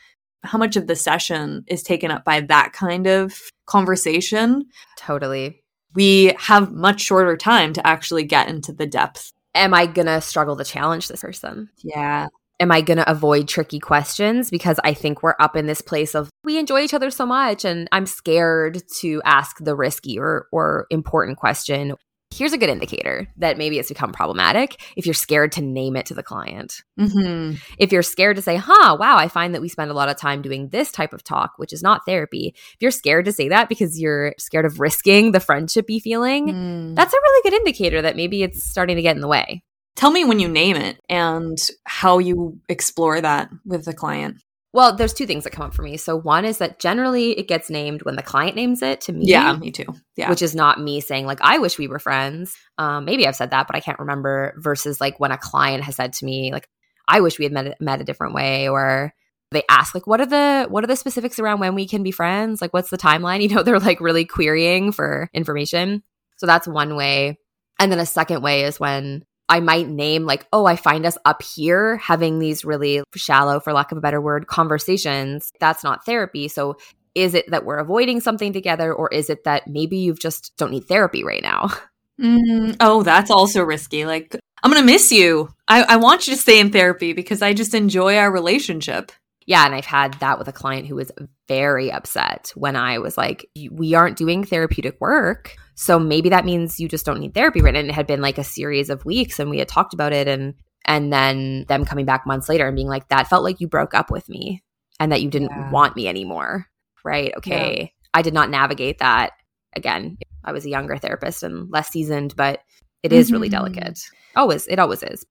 How 0.45 0.57
much 0.57 0.77
of 0.77 0.87
the 0.87 0.97
session 0.97 1.63
is 1.67 1.83
taken 1.83 2.11
up 2.11 2.25
by 2.25 2.41
that 2.41 2.73
kind 2.73 3.07
of 3.07 3.39
conversation? 3.67 4.65
Totally. 4.97 5.63
We 5.95 6.35
have 6.39 6.73
much 6.73 7.03
shorter 7.03 7.37
time 7.37 7.75
to 7.75 7.87
actually 7.87 8.25
get 8.25 8.49
into 8.49 8.73
the 8.73 8.87
depth. 8.87 9.33
Am 9.57 9.75
I 9.75 9.87
going 9.87 10.07
to 10.07 10.21
struggle 10.21 10.57
to 10.57 10.65
challenge 10.65 11.09
this 11.09 11.23
person? 11.23 11.69
Yeah. 11.83 12.29
am 12.61 12.71
I 12.71 12.81
going 12.81 12.99
to 12.99 13.11
avoid 13.11 13.49
tricky 13.49 13.79
questions 13.79 14.51
because 14.51 14.79
I 14.85 14.95
think 14.95 15.23
we're 15.23 15.35
up 15.41 15.57
in 15.57 15.67
this 15.67 15.81
place 15.81 16.15
of 16.15 16.31
we 16.45 16.59
enjoy 16.59 16.81
each 16.81 16.95
other 16.95 17.11
so 17.11 17.27
much 17.27 17.65
and 17.65 17.89
I'm 17.93 18.07
scared 18.07 18.83
to 19.01 19.21
ask 19.25 19.57
the 19.59 19.75
risky 19.75 20.19
or 20.19 20.47
or 20.53 20.87
important 20.91 21.39
question. 21.39 21.95
Here's 22.35 22.53
a 22.53 22.59
good 22.59 22.69
indicator 22.69 23.29
that 23.39 23.57
maybe 23.57 23.79
it's 23.79 23.89
become 23.89 24.13
problematic 24.13 24.83
if 24.97 25.07
you're 25.07 25.15
scared 25.15 25.53
to 25.53 25.63
name 25.63 25.97
it 25.97 26.07
to 26.07 26.15
the 26.15 26.23
client. 26.25 26.83
hmm 26.99 27.53
If 27.79 27.93
you're 27.93 28.03
scared 28.03 28.37
to 28.37 28.43
say, 28.43 28.57
"Huh, 28.57 28.97
wow, 28.99 29.17
I 29.17 29.29
find 29.29 29.55
that 29.55 29.63
we 29.63 29.69
spend 29.69 29.91
a 29.91 29.95
lot 29.95 30.09
of 30.09 30.17
time 30.17 30.43
doing 30.43 30.69
this 30.69 30.91
type 30.91 31.13
of 31.15 31.23
talk, 31.23 31.53
which 31.57 31.73
is 31.73 31.83
not 31.83 32.05
therapy." 32.05 32.53
If 32.57 32.77
you're 32.81 32.91
scared 32.91 33.25
to 33.27 33.33
say 33.33 33.49
that 33.49 33.69
because 33.69 34.01
you're 34.01 34.35
scared 34.39 34.67
of 34.67 34.81
risking 34.81 35.33
the 35.33 35.39
friendshipy 35.39 36.03
feeling, 36.03 36.49
Mm. 36.49 36.97
that's 36.97 37.15
a 37.15 37.17
really 37.17 37.43
good 37.51 37.59
indicator 37.61 38.03
that 38.03 38.17
maybe 38.17 38.43
it's 38.43 38.65
starting 38.65 38.97
to 38.97 39.03
get 39.03 39.15
in 39.15 39.23
the 39.23 39.29
way. 39.29 39.63
Tell 39.95 40.11
me 40.11 40.25
when 40.25 40.41
you 40.41 40.49
name 40.49 40.77
it 40.77 40.99
and 41.09 41.57
how 41.85 42.19
you 42.19 42.59
explore 42.69 43.21
that 43.21 43.49
with 43.65 43.85
the 43.87 43.95
client. 43.95 44.43
Well, 44.73 44.95
there's 44.95 45.15
two 45.15 45.27
things 45.27 45.45
that 45.45 45.53
come 45.53 45.67
up 45.67 45.75
for 45.75 45.83
me. 45.83 45.97
So 45.97 46.19
one 46.19 46.45
is 46.45 46.59
that 46.59 46.79
generally 46.79 47.39
it 47.39 47.49
gets 47.49 47.71
named 47.71 48.03
when 48.03 48.17
the 48.17 48.23
client 48.23 48.57
names 48.57 48.83
it 48.83 49.01
to 49.03 49.13
me. 49.13 49.25
Yeah, 49.27 49.57
me 49.57 49.71
too. 49.71 49.87
Yeah. 50.17 50.29
Which 50.29 50.43
is 50.43 50.55
not 50.55 50.81
me 50.81 51.01
saying 51.01 51.27
like 51.27 51.41
I 51.41 51.59
wish 51.59 51.79
we 51.79 51.89
were 51.89 51.99
friends. 51.99 52.55
Um, 52.77 53.05
maybe 53.05 53.27
I've 53.27 53.37
said 53.37 53.51
that, 53.51 53.67
but 53.67 53.77
I 53.77 53.81
can't 53.81 53.99
remember. 53.99 54.55
Versus 54.59 55.01
like 55.01 55.19
when 55.19 55.33
a 55.33 55.39
client 55.39 55.85
has 55.85 55.97
said 55.97 56.13
to 56.15 56.25
me 56.25 56.53
like 56.53 56.69
I 57.09 57.21
wish 57.21 57.39
we 57.39 57.45
had 57.45 57.53
met 57.53 57.81
met 57.81 58.01
a 58.01 58.05
different 58.05 58.35
way, 58.35 58.69
or 58.69 59.15
they 59.53 59.63
ask 59.71 59.95
like 59.95 60.07
what 60.07 60.21
are 60.21 60.27
the 60.27 60.67
what 60.69 60.85
are 60.85 60.89
the 60.89 60.97
specifics 60.97 61.39
around 61.39 61.61
when 61.61 61.75
we 61.75 61.87
can 61.87 62.03
be 62.03 62.11
friends? 62.11 62.61
Like 62.61 62.75
what's 62.75 62.91
the 62.91 62.99
timeline? 62.99 63.41
You 63.47 63.55
know, 63.55 63.63
they're 63.63 63.81
like 63.81 64.01
really 64.01 64.25
querying 64.25 64.93
for 64.93 65.31
information. 65.33 66.03
So 66.37 66.47
that's 66.47 66.67
one 66.67 66.97
way. 66.97 67.39
And 67.79 67.93
then 67.93 67.99
a 67.99 68.07
second 68.07 68.43
way 68.43 68.65
is 68.65 68.81
when 68.81 69.25
I 69.49 69.61
might 69.61 69.89
name 69.89 70.25
like, 70.25 70.47
oh, 70.53 70.67
I 70.67 70.77
find 70.77 71.07
us 71.07 71.17
up 71.25 71.43
here 71.43 71.97
having 71.99 72.39
these 72.39 72.65
really 72.65 73.03
shallow, 73.15 73.61
for 73.61 73.73
lack 73.73 73.93
of 73.93 73.99
a 73.99 74.01
better 74.01 74.21
word, 74.21 74.47
conversations. 74.47 75.53
That's 75.61 75.85
not 75.85 76.05
therapy. 76.05 76.49
So 76.49 76.77
is 77.15 77.35
it 77.35 77.51
that 77.51 77.65
we're 77.65 77.79
avoiding 77.79 78.21
something 78.21 78.53
together 78.53 78.93
or 78.93 79.09
is 79.09 79.31
it 79.31 79.45
that 79.45 79.67
maybe 79.67 79.97
you 79.97 80.15
just 80.15 80.57
don't 80.57 80.71
need 80.71 80.85
therapy 80.85 81.25
right 81.25 81.43
now? 81.43 81.71
Mm, 82.19 82.77
oh, 82.81 83.03
that's 83.03 83.31
also 83.31 83.63
risky. 83.63 84.07
Like, 84.07 84.35
I'm 84.63 84.71
going 84.71 84.83
to 84.83 84.87
miss 84.91 85.13
you. 85.13 85.51
I, 85.69 85.83
I 85.83 85.97
want 85.97 86.27
you 86.27 86.35
to 86.35 86.41
stay 86.41 86.59
in 86.59 86.73
therapy 86.73 87.13
because 87.13 87.43
I 87.43 87.53
just 87.53 87.75
enjoy 87.75 88.17
our 88.17 88.33
relationship. 88.33 89.13
Yeah, 89.47 89.65
and 89.65 89.75
I've 89.75 89.87
had 89.87 90.15
that 90.15 90.39
with 90.39 90.49
a 90.49 90.53
client 90.53 90.87
who 90.89 90.97
was 90.97 91.13
very 91.47 91.91
upset 91.93 92.53
when 92.57 92.75
I 92.75 92.99
was 92.99 93.17
like, 93.17 93.49
"We 93.71 93.95
aren't 93.95 94.17
doing 94.19 94.43
therapeutic 94.45 95.01
work, 95.01 95.55
so 95.77 95.99
maybe 96.01 96.29
that 96.31 96.45
means 96.45 96.81
you 96.81 96.89
just 96.89 97.07
don't 97.07 97.21
need 97.21 97.35
therapy." 97.35 97.61
Right? 97.63 97.77
And 97.77 97.89
it 97.89 97.95
had 97.95 98.07
been 98.09 98.21
like 98.21 98.39
a 98.39 98.45
series 98.45 98.91
of 98.91 99.05
weeks, 99.05 99.39
and 99.39 99.49
we 99.49 99.59
had 99.59 99.69
talked 99.69 99.95
about 99.95 100.13
it, 100.13 100.27
and 100.29 100.55
and 100.85 101.13
then 101.13 101.65
them 101.69 101.85
coming 101.85 102.07
back 102.07 102.27
months 102.27 102.49
later 102.49 102.67
and 102.67 102.77
being 102.77 102.89
like, 102.89 103.09
"That 103.09 103.29
felt 103.29 103.45
like 103.45 103.61
you 103.61 103.69
broke 103.69 103.95
up 103.95 104.11
with 104.11 104.29
me, 104.29 104.63
and 104.99 105.13
that 105.13 105.23
you 105.23 105.31
didn't 105.31 105.53
Yeah. 105.57 105.71
want 105.71 105.95
me 105.97 106.09
anymore." 106.09 106.67
Right? 107.05 107.33
Okay, 107.37 107.93
I 108.15 108.23
did 108.23 108.35
not 108.35 108.51
navigate 108.51 108.99
that. 108.99 109.33
Again, 109.77 110.19
I 110.45 110.51
was 110.53 110.65
a 110.67 110.71
younger 110.71 110.97
therapist 110.97 111.45
and 111.45 111.71
less 111.71 111.89
seasoned, 111.89 112.35
but 112.35 112.61
it 113.05 113.13
is 113.13 113.31
really 113.31 113.49
Mhm. 113.49 113.53
delicate. 113.53 114.01
Always, 114.35 114.67
it 114.67 114.79
always 114.81 115.05
is. 115.05 115.25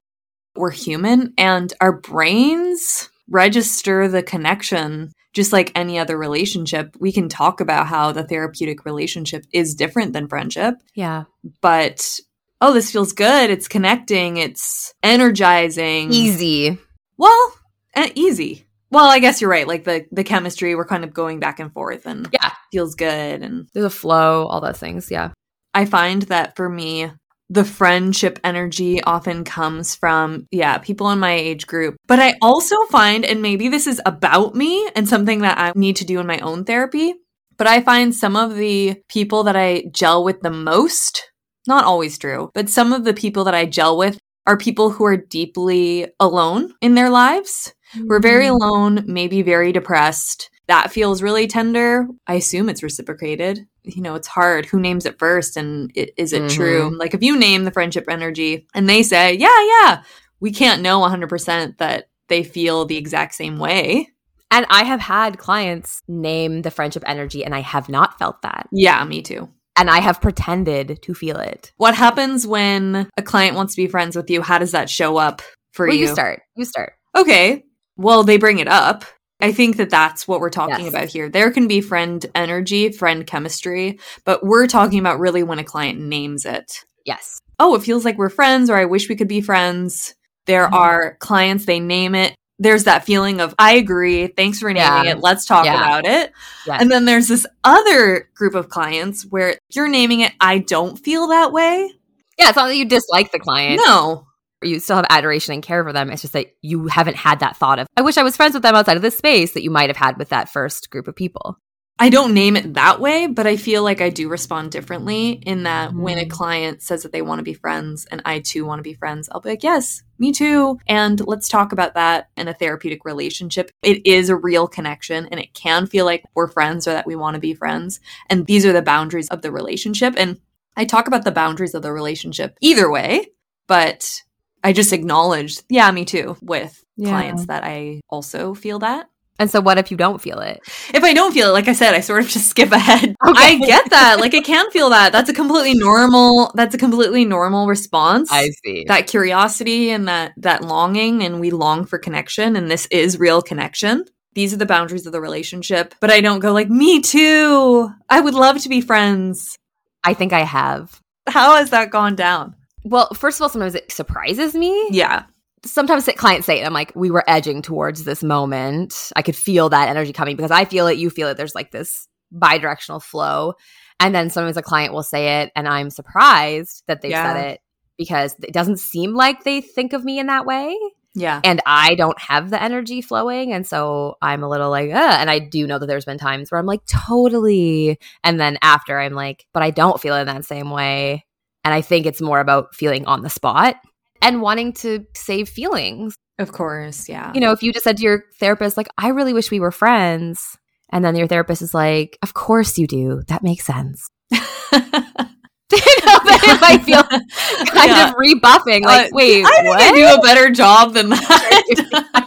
We're 0.55 0.71
human 0.71 1.33
and 1.37 1.73
our 1.81 1.99
brains 1.99 3.09
register 3.29 4.07
the 4.07 4.23
connection 4.23 5.11
just 5.33 5.51
like 5.51 5.71
any 5.75 5.99
other 5.99 6.17
relationship. 6.17 6.95
We 6.99 7.11
can 7.11 7.27
talk 7.27 7.59
about 7.59 7.87
how 7.87 8.13
the 8.13 8.23
therapeutic 8.23 8.85
relationship 8.85 9.43
is 9.51 9.75
different 9.75 10.13
than 10.13 10.29
friendship, 10.29 10.75
Yeah, 10.95 11.25
but 11.61 12.19
oh, 12.61 12.71
this 12.73 12.89
feels 12.91 13.11
good. 13.11 13.49
It's 13.49 13.67
connecting. 13.67 14.37
It's 14.37 14.93
energizing. 15.03 16.13
easy. 16.13 16.77
Well, 17.17 17.53
eh, 17.95 18.11
easy. 18.15 18.65
Well, 18.91 19.09
I 19.09 19.19
guess 19.19 19.41
you're 19.41 19.49
right. 19.49 19.67
Like 19.67 19.83
the 19.83 20.05
the 20.11 20.23
chemistry, 20.23 20.73
we're 20.75 20.85
kind 20.85 21.03
of 21.03 21.13
going 21.13 21.39
back 21.41 21.59
and 21.59 21.73
forth, 21.73 22.05
and 22.05 22.29
Yeah. 22.31 22.51
feels 22.71 22.95
good. 22.95 23.41
And 23.41 23.67
There's 23.73 23.85
a 23.85 23.89
flow, 23.89 24.45
all 24.47 24.61
those 24.61 24.77
things. 24.79 25.11
Yeah. 25.11 25.31
I 25.73 25.83
find 25.85 26.21
that 26.23 26.55
for 26.55 26.69
me, 26.69 27.11
the 27.49 27.63
friendship 27.63 28.39
energy 28.43 29.01
often 29.03 29.43
comes 29.43 29.95
from 29.95 30.47
yeah 30.51 30.77
people 30.79 31.09
in 31.11 31.19
my 31.19 31.33
age 31.33 31.67
group. 31.67 31.95
But 32.07 32.19
I 32.19 32.35
also 32.41 32.75
find, 32.85 33.25
and 33.25 33.41
maybe 33.41 33.69
this 33.69 33.87
is 33.87 34.01
about 34.05 34.55
me 34.55 34.89
and 34.95 35.07
something 35.07 35.41
that 35.41 35.57
I 35.57 35.71
need 35.75 35.97
to 35.97 36.05
do 36.05 36.19
in 36.19 36.27
my 36.27 36.39
own 36.39 36.65
therapy. 36.65 37.13
But 37.57 37.67
I 37.67 37.81
find 37.81 38.13
some 38.13 38.35
of 38.35 38.55
the 38.55 38.95
people 39.07 39.43
that 39.43 39.55
I 39.55 39.85
gel 39.91 40.23
with 40.23 40.41
the 40.41 40.51
most, 40.51 41.31
not 41.67 41.85
always 41.85 42.17
true, 42.17 42.49
but 42.53 42.69
some 42.69 42.91
of 42.91 43.05
the 43.05 43.13
people 43.13 43.45
that 43.45 43.55
I 43.55 43.65
gel 43.65 43.97
with 43.97 44.19
are 44.45 44.57
people 44.57 44.89
who 44.89 45.05
are 45.05 45.17
deeply 45.17 46.07
alone 46.19 46.73
in 46.81 46.95
their 46.95 47.09
lives. 47.09 47.73
We're 48.03 48.19
very 48.19 48.45
mm. 48.45 48.51
alone, 48.51 49.05
maybe 49.07 49.41
very 49.41 49.71
depressed, 49.71 50.49
that 50.67 50.91
feels 50.91 51.21
really 51.21 51.47
tender, 51.47 52.07
I 52.27 52.35
assume 52.35 52.69
it's 52.69 52.83
reciprocated. 52.83 53.67
You 53.85 54.01
know, 54.01 54.15
it's 54.15 54.27
hard. 54.27 54.65
Who 54.65 54.79
names 54.79 55.05
it 55.05 55.19
first? 55.19 55.57
And 55.57 55.91
it, 55.95 56.11
is 56.17 56.33
it 56.33 56.43
Mhm. 56.43 56.55
true? 56.55 56.95
Like, 56.97 57.13
if 57.13 57.23
you 57.23 57.37
name 57.37 57.63
the 57.63 57.71
friendship 57.71 58.05
energy 58.09 58.67
and 58.73 58.89
they 58.89 59.03
say, 59.03 59.33
yeah, 59.33 59.65
yeah, 59.81 60.03
we 60.39 60.51
can't 60.51 60.81
know 60.81 60.99
100% 61.03 61.77
that 61.77 62.09
they 62.27 62.43
feel 62.43 62.85
the 62.85 62.97
exact 62.97 63.35
same 63.35 63.57
way. 63.59 64.09
And 64.51 64.65
I 64.69 64.83
have 64.83 64.99
had 64.99 65.37
clients 65.37 66.01
name 66.07 66.61
the 66.61 66.71
friendship 66.71 67.03
energy, 67.05 67.43
and 67.43 67.53
I 67.53 67.59
have 67.61 67.89
not 67.89 68.17
felt 68.19 68.41
that. 68.43 68.67
Yeah, 68.71 69.03
me 69.03 69.21
too. 69.21 69.49
And 69.77 69.89
I 69.89 69.99
have 69.99 70.21
pretended 70.21 70.99
to 71.01 71.13
feel 71.13 71.37
it. 71.37 71.73
What 71.77 71.95
happens 71.95 72.47
when 72.47 73.09
a 73.17 73.21
client 73.21 73.55
wants 73.55 73.75
to 73.75 73.81
be 73.81 73.87
friends 73.87 74.15
with 74.15 74.29
you? 74.29 74.41
How 74.41 74.57
does 74.57 74.71
that 74.71 74.89
show 74.89 75.17
up 75.17 75.41
for 75.73 75.87
Well, 75.87 75.95
you? 75.95 76.07
you 76.07 76.13
start. 76.13 76.41
You 76.55 76.63
start. 76.63 76.93
Okay. 77.17 77.65
Well, 77.97 78.23
they 78.23 78.37
bring 78.37 78.59
it 78.59 78.67
up. 78.67 79.03
I 79.41 79.51
think 79.51 79.77
that 79.77 79.89
that's 79.89 80.27
what 80.27 80.39
we're 80.39 80.49
talking 80.49 80.85
Yes. 80.85 80.89
about 80.93 81.07
here. 81.07 81.29
There 81.29 81.51
can 81.51 81.67
be 81.67 81.81
friend 81.81 82.25
energy, 82.35 82.91
friend 82.91 83.27
chemistry, 83.27 83.99
but 84.23 84.45
we're 84.45 84.67
talking 84.67 84.99
about 84.99 85.19
really 85.19 85.43
when 85.43 85.59
a 85.59 85.63
client 85.63 85.99
names 85.99 86.45
it. 86.45 86.83
Yes. 87.05 87.39
Oh, 87.59 87.75
it 87.75 87.83
feels 87.83 88.05
like 88.05 88.17
we're 88.17 88.29
friends, 88.29 88.69
or 88.69 88.77
I 88.77 88.85
wish 88.85 89.09
we 89.09 89.15
could 89.15 89.27
be 89.27 89.41
friends. 89.41 90.15
There 90.45 90.67
Mhm. 90.67 90.73
are 90.73 91.17
clients, 91.19 91.65
they 91.65 91.79
name 91.79 92.15
it. 92.15 92.35
There's 92.59 92.85
that 92.85 93.05
feeling 93.05 93.41
of, 93.41 93.53
I 93.59 93.73
agree. 93.73 94.27
Thanks 94.27 94.59
for 94.59 94.71
naming 94.71 95.05
Yeah. 95.05 95.11
it. 95.11 95.19
Let's 95.19 95.45
talk 95.45 95.65
Yeah. 95.65 95.75
about 95.75 96.05
it. 96.05 96.31
Yes. 96.65 96.81
And 96.81 96.89
then 96.89 97.03
there's 97.05 97.27
this 97.27 97.45
other 97.65 98.29
group 98.35 98.55
of 98.55 98.69
clients 98.69 99.23
where 99.29 99.57
you're 99.73 99.89
naming 99.89 100.21
it, 100.21 100.31
I 100.39 100.59
don't 100.59 100.97
feel 100.97 101.27
that 101.27 101.51
way. 101.51 101.91
Yeah, 102.39 102.47
it's 102.49 102.55
not 102.55 102.67
that 102.67 102.75
you 102.77 102.85
dislike 102.85 103.31
the 103.31 103.39
client. 103.39 103.81
No. 103.85 104.27
You 104.61 104.79
still 104.79 104.95
have 104.95 105.05
adoration 105.09 105.53
and 105.53 105.63
care 105.63 105.83
for 105.83 105.93
them. 105.93 106.09
It's 106.09 106.21
just 106.21 106.33
that 106.33 106.55
you 106.61 106.87
haven't 106.87 107.17
had 107.17 107.39
that 107.39 107.57
thought 107.57 107.79
of, 107.79 107.87
I 107.97 108.01
wish 108.01 108.17
I 108.17 108.23
was 108.23 108.35
friends 108.35 108.53
with 108.53 108.63
them 108.63 108.75
outside 108.75 108.97
of 108.97 109.03
this 109.03 109.17
space 109.17 109.53
that 109.53 109.63
you 109.63 109.69
might 109.69 109.89
have 109.89 109.97
had 109.97 110.17
with 110.17 110.29
that 110.29 110.49
first 110.49 110.89
group 110.89 111.07
of 111.07 111.15
people. 111.15 111.57
I 111.97 112.09
don't 112.09 112.33
name 112.33 112.57
it 112.57 112.73
that 112.73 112.99
way, 112.99 113.27
but 113.27 113.47
I 113.47 113.55
feel 113.55 113.81
like 113.81 114.01
I 114.01 114.09
do 114.09 114.27
respond 114.27 114.71
differently 114.71 115.29
in 115.29 115.63
that 115.63 115.93
when 115.93 116.17
a 116.17 116.25
Mm. 116.25 116.29
client 116.29 116.81
says 116.81 117.03
that 117.03 117.13
they 117.13 117.21
want 117.21 117.39
to 117.39 117.43
be 117.43 117.53
friends 117.53 118.05
and 118.11 118.21
I 118.25 118.39
too 118.39 118.65
want 118.65 118.79
to 118.79 118.83
be 118.83 118.95
friends, 118.95 119.29
I'll 119.31 119.39
be 119.39 119.47
like, 119.47 119.63
yes, 119.63 120.03
me 120.19 120.33
too. 120.33 120.77
And 120.87 121.25
let's 121.25 121.47
talk 121.47 121.71
about 121.71 121.93
that 121.93 122.27
in 122.35 122.49
a 122.49 122.53
therapeutic 122.53 123.05
relationship. 123.05 123.71
It 123.81 124.05
is 124.05 124.27
a 124.29 124.35
real 124.35 124.67
connection 124.67 125.25
and 125.31 125.39
it 125.39 125.53
can 125.53 125.87
feel 125.87 126.03
like 126.03 126.25
we're 126.35 126.49
friends 126.49 126.85
or 126.85 126.91
that 126.91 127.07
we 127.07 127.15
want 127.15 127.35
to 127.35 127.39
be 127.39 127.53
friends. 127.53 128.01
And 128.29 128.45
these 128.45 128.65
are 128.65 128.73
the 128.73 128.81
boundaries 128.81 129.29
of 129.29 129.41
the 129.41 129.51
relationship. 129.51 130.15
And 130.17 130.41
I 130.75 130.83
talk 130.83 131.07
about 131.07 131.23
the 131.23 131.31
boundaries 131.31 131.73
of 131.75 131.81
the 131.81 131.93
relationship 131.93 132.57
either 132.59 132.91
way, 132.91 133.27
but 133.67 134.21
I 134.65 134.73
just 134.73 134.91
acknowledged, 134.93 135.63
yeah, 135.69 135.91
me 135.91 136.03
too, 136.05 136.35
with 136.41 136.83
Yeah. 136.97 137.09
clients 137.09 137.45
that 137.45 137.63
I 137.63 138.01
also 138.09 138.53
feel 138.55 138.79
that. 138.79 139.07
And 139.37 139.51
so, 139.51 139.59
what 139.59 139.77
if 139.77 139.91
you 139.91 139.97
don't 139.97 140.21
feel 140.21 140.39
it? 140.39 140.61
If 140.93 141.03
I 141.03 141.13
don't 141.13 141.33
feel 141.33 141.49
it, 141.49 141.51
like 141.51 141.67
I 141.67 141.73
said, 141.73 141.93
I 141.93 141.99
sort 141.99 142.23
of 142.23 142.29
just 142.29 142.47
skip 142.53 142.71
ahead. 142.71 143.15
Okay. 143.27 143.33
I 143.45 143.57
get 143.59 143.89
that. 143.89 144.19
Like 144.19 144.33
I 144.33 144.39
can 144.53 144.71
feel 144.71 144.89
that. 144.91 145.11
That's 145.11 145.29
a 145.29 145.33
completely 145.33 145.73
normal 145.75 146.51
that's 146.55 146.73
a 146.73 146.77
completely 146.77 147.25
normal 147.25 147.67
response. 147.67 148.29
I 148.31 148.49
see. 148.63 148.85
that 148.87 149.07
curiosity 149.07 149.89
and 149.91 150.07
that 150.07 150.33
that 150.37 150.63
longing 150.63 151.21
and 151.23 151.39
we 151.41 151.51
long 151.51 151.85
for 151.85 151.97
connection 151.99 152.55
and 152.55 152.71
this 152.71 152.87
is 152.91 153.19
real 153.19 153.41
connection. 153.41 154.05
These 154.35 154.53
are 154.53 154.57
the 154.57 154.65
boundaries 154.65 155.05
of 155.05 155.11
the 155.11 155.21
relationship, 155.21 155.95
but 156.01 156.11
I 156.11 156.21
don't 156.21 156.39
go 156.39 156.51
like 156.53 156.69
me 156.69 157.01
too. 157.01 157.89
I 158.09 158.19
would 158.21 158.33
love 158.33 158.61
to 158.63 158.69
be 158.69 158.81
friends. 158.81 159.57
I 160.03 160.13
think 160.13 160.33
I 160.33 160.41
have. 160.41 160.99
How 161.27 161.55
has 161.57 161.69
that 161.71 161.89
gone 161.91 162.15
down? 162.15 162.55
Well, 162.85 163.09
first 163.13 163.37
of 163.37 163.41
all, 163.41 163.49
sometimes 163.49 163.75
it 163.75 163.91
surprises 163.91 164.55
me. 164.55 164.87
Yeah. 164.91 165.25
Sometimes 165.65 166.07
clients 166.15 166.45
say 166.45 166.61
it. 166.61 166.65
I'm 166.65 166.73
like, 166.73 166.91
we 166.95 167.09
were 167.09 167.23
edging 167.27 167.61
towards 167.63 168.03
this 168.03 168.23
moment. 168.23 169.11
I 169.15 169.23
could 169.23 169.35
feel 169.35 169.69
that 169.69 169.89
energy 169.89 170.13
coming 170.13 170.35
because 170.35 170.51
I 170.51 170.65
feel 170.65 170.85
it, 170.87 170.97
you 170.97 171.09
feel 171.09 171.27
it. 171.27 171.35
There's 171.37 171.55
like 171.55 171.71
this 171.71 172.07
bi 172.31 172.59
directional 172.59 172.99
flow. 172.99 173.55
And 173.99 174.13
then 174.13 174.29
sometimes 174.29 174.57
a 174.57 174.61
client 174.61 174.93
will 174.93 175.03
say 175.03 175.41
it, 175.41 175.51
and 175.55 175.67
I'm 175.67 175.89
surprised 175.89 176.83
that 176.87 177.01
they've 177.01 177.11
Yeah. 177.11 177.33
said 177.33 177.45
it 177.51 177.61
because 177.97 178.35
it 178.43 178.53
doesn't 178.53 178.77
seem 178.77 179.13
like 179.15 179.43
they 179.43 179.61
think 179.61 179.93
of 179.93 180.03
me 180.05 180.19
in 180.19 180.27
that 180.27 180.45
way. 180.45 180.77
Yeah. 181.17 181.39
and 181.45 181.61
I 181.65 181.95
don't 181.95 182.19
have 182.19 182.49
the 182.49 182.61
energy 182.61 183.01
flowing. 183.01 183.53
And 183.53 183.65
so 183.65 184.17
I'm 184.21 184.43
a 184.43 184.49
little 184.49 184.69
like, 184.69 184.91
uh, 184.91 185.15
and 185.17 185.29
I 185.29 185.39
do 185.39 185.65
know 185.65 185.79
that 185.79 185.85
there's 185.85 186.03
been 186.03 186.17
times 186.17 186.51
where 186.51 186.59
I'm 186.59 186.65
like, 186.65 186.85
totally. 186.85 187.97
And 188.23 188.37
then 188.37 188.57
after 188.61 188.99
I'm 188.99 189.13
like, 189.13 189.45
but 189.53 189.63
I 189.63 189.71
don't 189.71 189.99
feel 190.01 190.13
in 190.15 190.27
that 190.27 190.43
same 190.43 190.69
way. 190.71 191.25
And 191.65 191.73
I 191.73 191.81
think 191.81 192.05
it's 192.05 192.21
more 192.21 192.39
about 192.39 192.75
feeling 192.75 193.05
on 193.07 193.23
the 193.23 193.29
spot 193.29 193.75
and 194.21 194.41
wanting 194.41 194.71
to 194.73 195.05
save 195.15 195.49
feelings. 195.49 196.15
Of 196.37 196.51
course. 196.51 197.09
Yeah. 197.09 197.31
You 197.33 197.41
know, 197.41 197.51
if 197.51 197.63
you 197.63 197.73
just 197.73 197.83
said 197.83 197.97
to 197.97 198.03
your 198.03 198.23
therapist, 198.39 198.77
like, 198.77 198.87
I 198.97 199.09
really 199.09 199.33
wish 199.33 199.51
we 199.51 199.59
were 199.59 199.71
friends. 199.71 200.57
And 200.91 201.03
then 201.03 201.15
your 201.15 201.27
therapist 201.27 201.61
is 201.61 201.73
like, 201.73 202.17
of 202.21 202.33
course 202.33 202.77
you 202.77 202.87
do. 202.87 203.23
That 203.27 203.43
makes 203.43 203.65
sense. 203.65 204.07
you 205.71 205.77
know, 206.05 206.19
it 206.25 206.61
might 206.61 206.83
feel 206.85 207.03
kind 207.03 207.91
Yeah. 207.91 208.09
of 208.09 208.15
rebuffing. 208.17 208.83
Like, 208.83 209.07
Uh, 209.07 209.09
wait, 209.13 209.43
I 209.45 209.63
what? 209.63 209.81
I 209.81 209.91
do 209.93 210.05
a 210.07 210.21
better 210.21 210.49
job 210.51 210.93
than 210.93 211.09
that. 211.09 212.11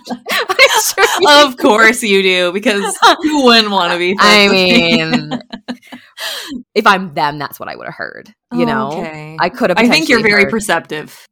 Sure 0.96 1.46
of 1.46 1.56
course 1.56 2.02
you 2.02 2.22
do, 2.22 2.52
because 2.52 2.96
who 3.22 3.44
wouldn't 3.44 3.70
want 3.70 3.92
to 3.92 3.98
be 3.98 4.16
I 4.18 4.48
mean, 4.48 5.40
if 6.74 6.86
I'm 6.86 7.14
them, 7.14 7.38
that's 7.38 7.58
what 7.58 7.68
I 7.68 7.76
would 7.76 7.86
have 7.86 7.94
heard. 7.94 8.32
You 8.52 8.66
know, 8.66 8.88
Okay. 8.92 9.36
I 9.40 9.48
could 9.48 9.70
have. 9.70 9.78
I 9.78 9.88
think 9.88 10.08
you're 10.08 10.22
very 10.22 10.42
heard- 10.44 10.50
perceptive. 10.50 11.26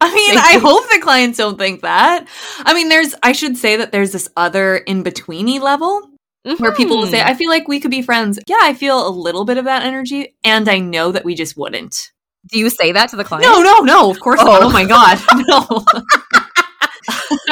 I 0.00 0.14
mean, 0.14 0.34
Thank 0.34 0.40
I 0.40 0.52
you. 0.54 0.60
hope 0.60 0.84
the 0.92 1.00
clients 1.00 1.38
don't 1.38 1.58
think 1.58 1.82
that. 1.82 2.26
I 2.58 2.74
mean, 2.74 2.88
there's, 2.88 3.14
I 3.22 3.32
should 3.32 3.56
say 3.56 3.76
that 3.76 3.90
there's 3.90 4.12
this 4.12 4.28
other 4.36 4.76
in 4.76 5.02
betweeny 5.02 5.60
level 5.60 6.02
where 6.56 6.72
people 6.74 6.98
will 6.98 7.06
say, 7.06 7.18
Mhm. 7.20 7.26
I 7.26 7.34
feel 7.34 7.50
like 7.50 7.68
we 7.68 7.80
could 7.80 7.90
be 7.90 8.02
friends. 8.02 8.38
Yeah, 8.46 8.56
I 8.62 8.74
feel 8.74 9.06
a 9.06 9.10
little 9.10 9.44
bit 9.44 9.58
of 9.58 9.64
that 9.66 9.82
energy, 9.84 10.34
and 10.44 10.68
I 10.68 10.78
know 10.78 11.12
that 11.12 11.24
we 11.24 11.34
just 11.34 11.56
wouldn't. 11.56 12.10
"Do 12.50 12.58
you 12.58 12.70
say 12.70 12.92
that 12.92 13.10
to 13.10 13.16
the 13.16 13.24
client?" 13.24 13.44
No, 13.46 13.60
no, 13.62 13.80
no, 13.80 14.10
of 14.10 14.20
course 14.20 14.40
not. 14.42 14.62
Oh. 14.62 14.66
Oh 14.66 14.70
my 14.72 14.84
God. 14.84 15.18
No. 15.48 15.84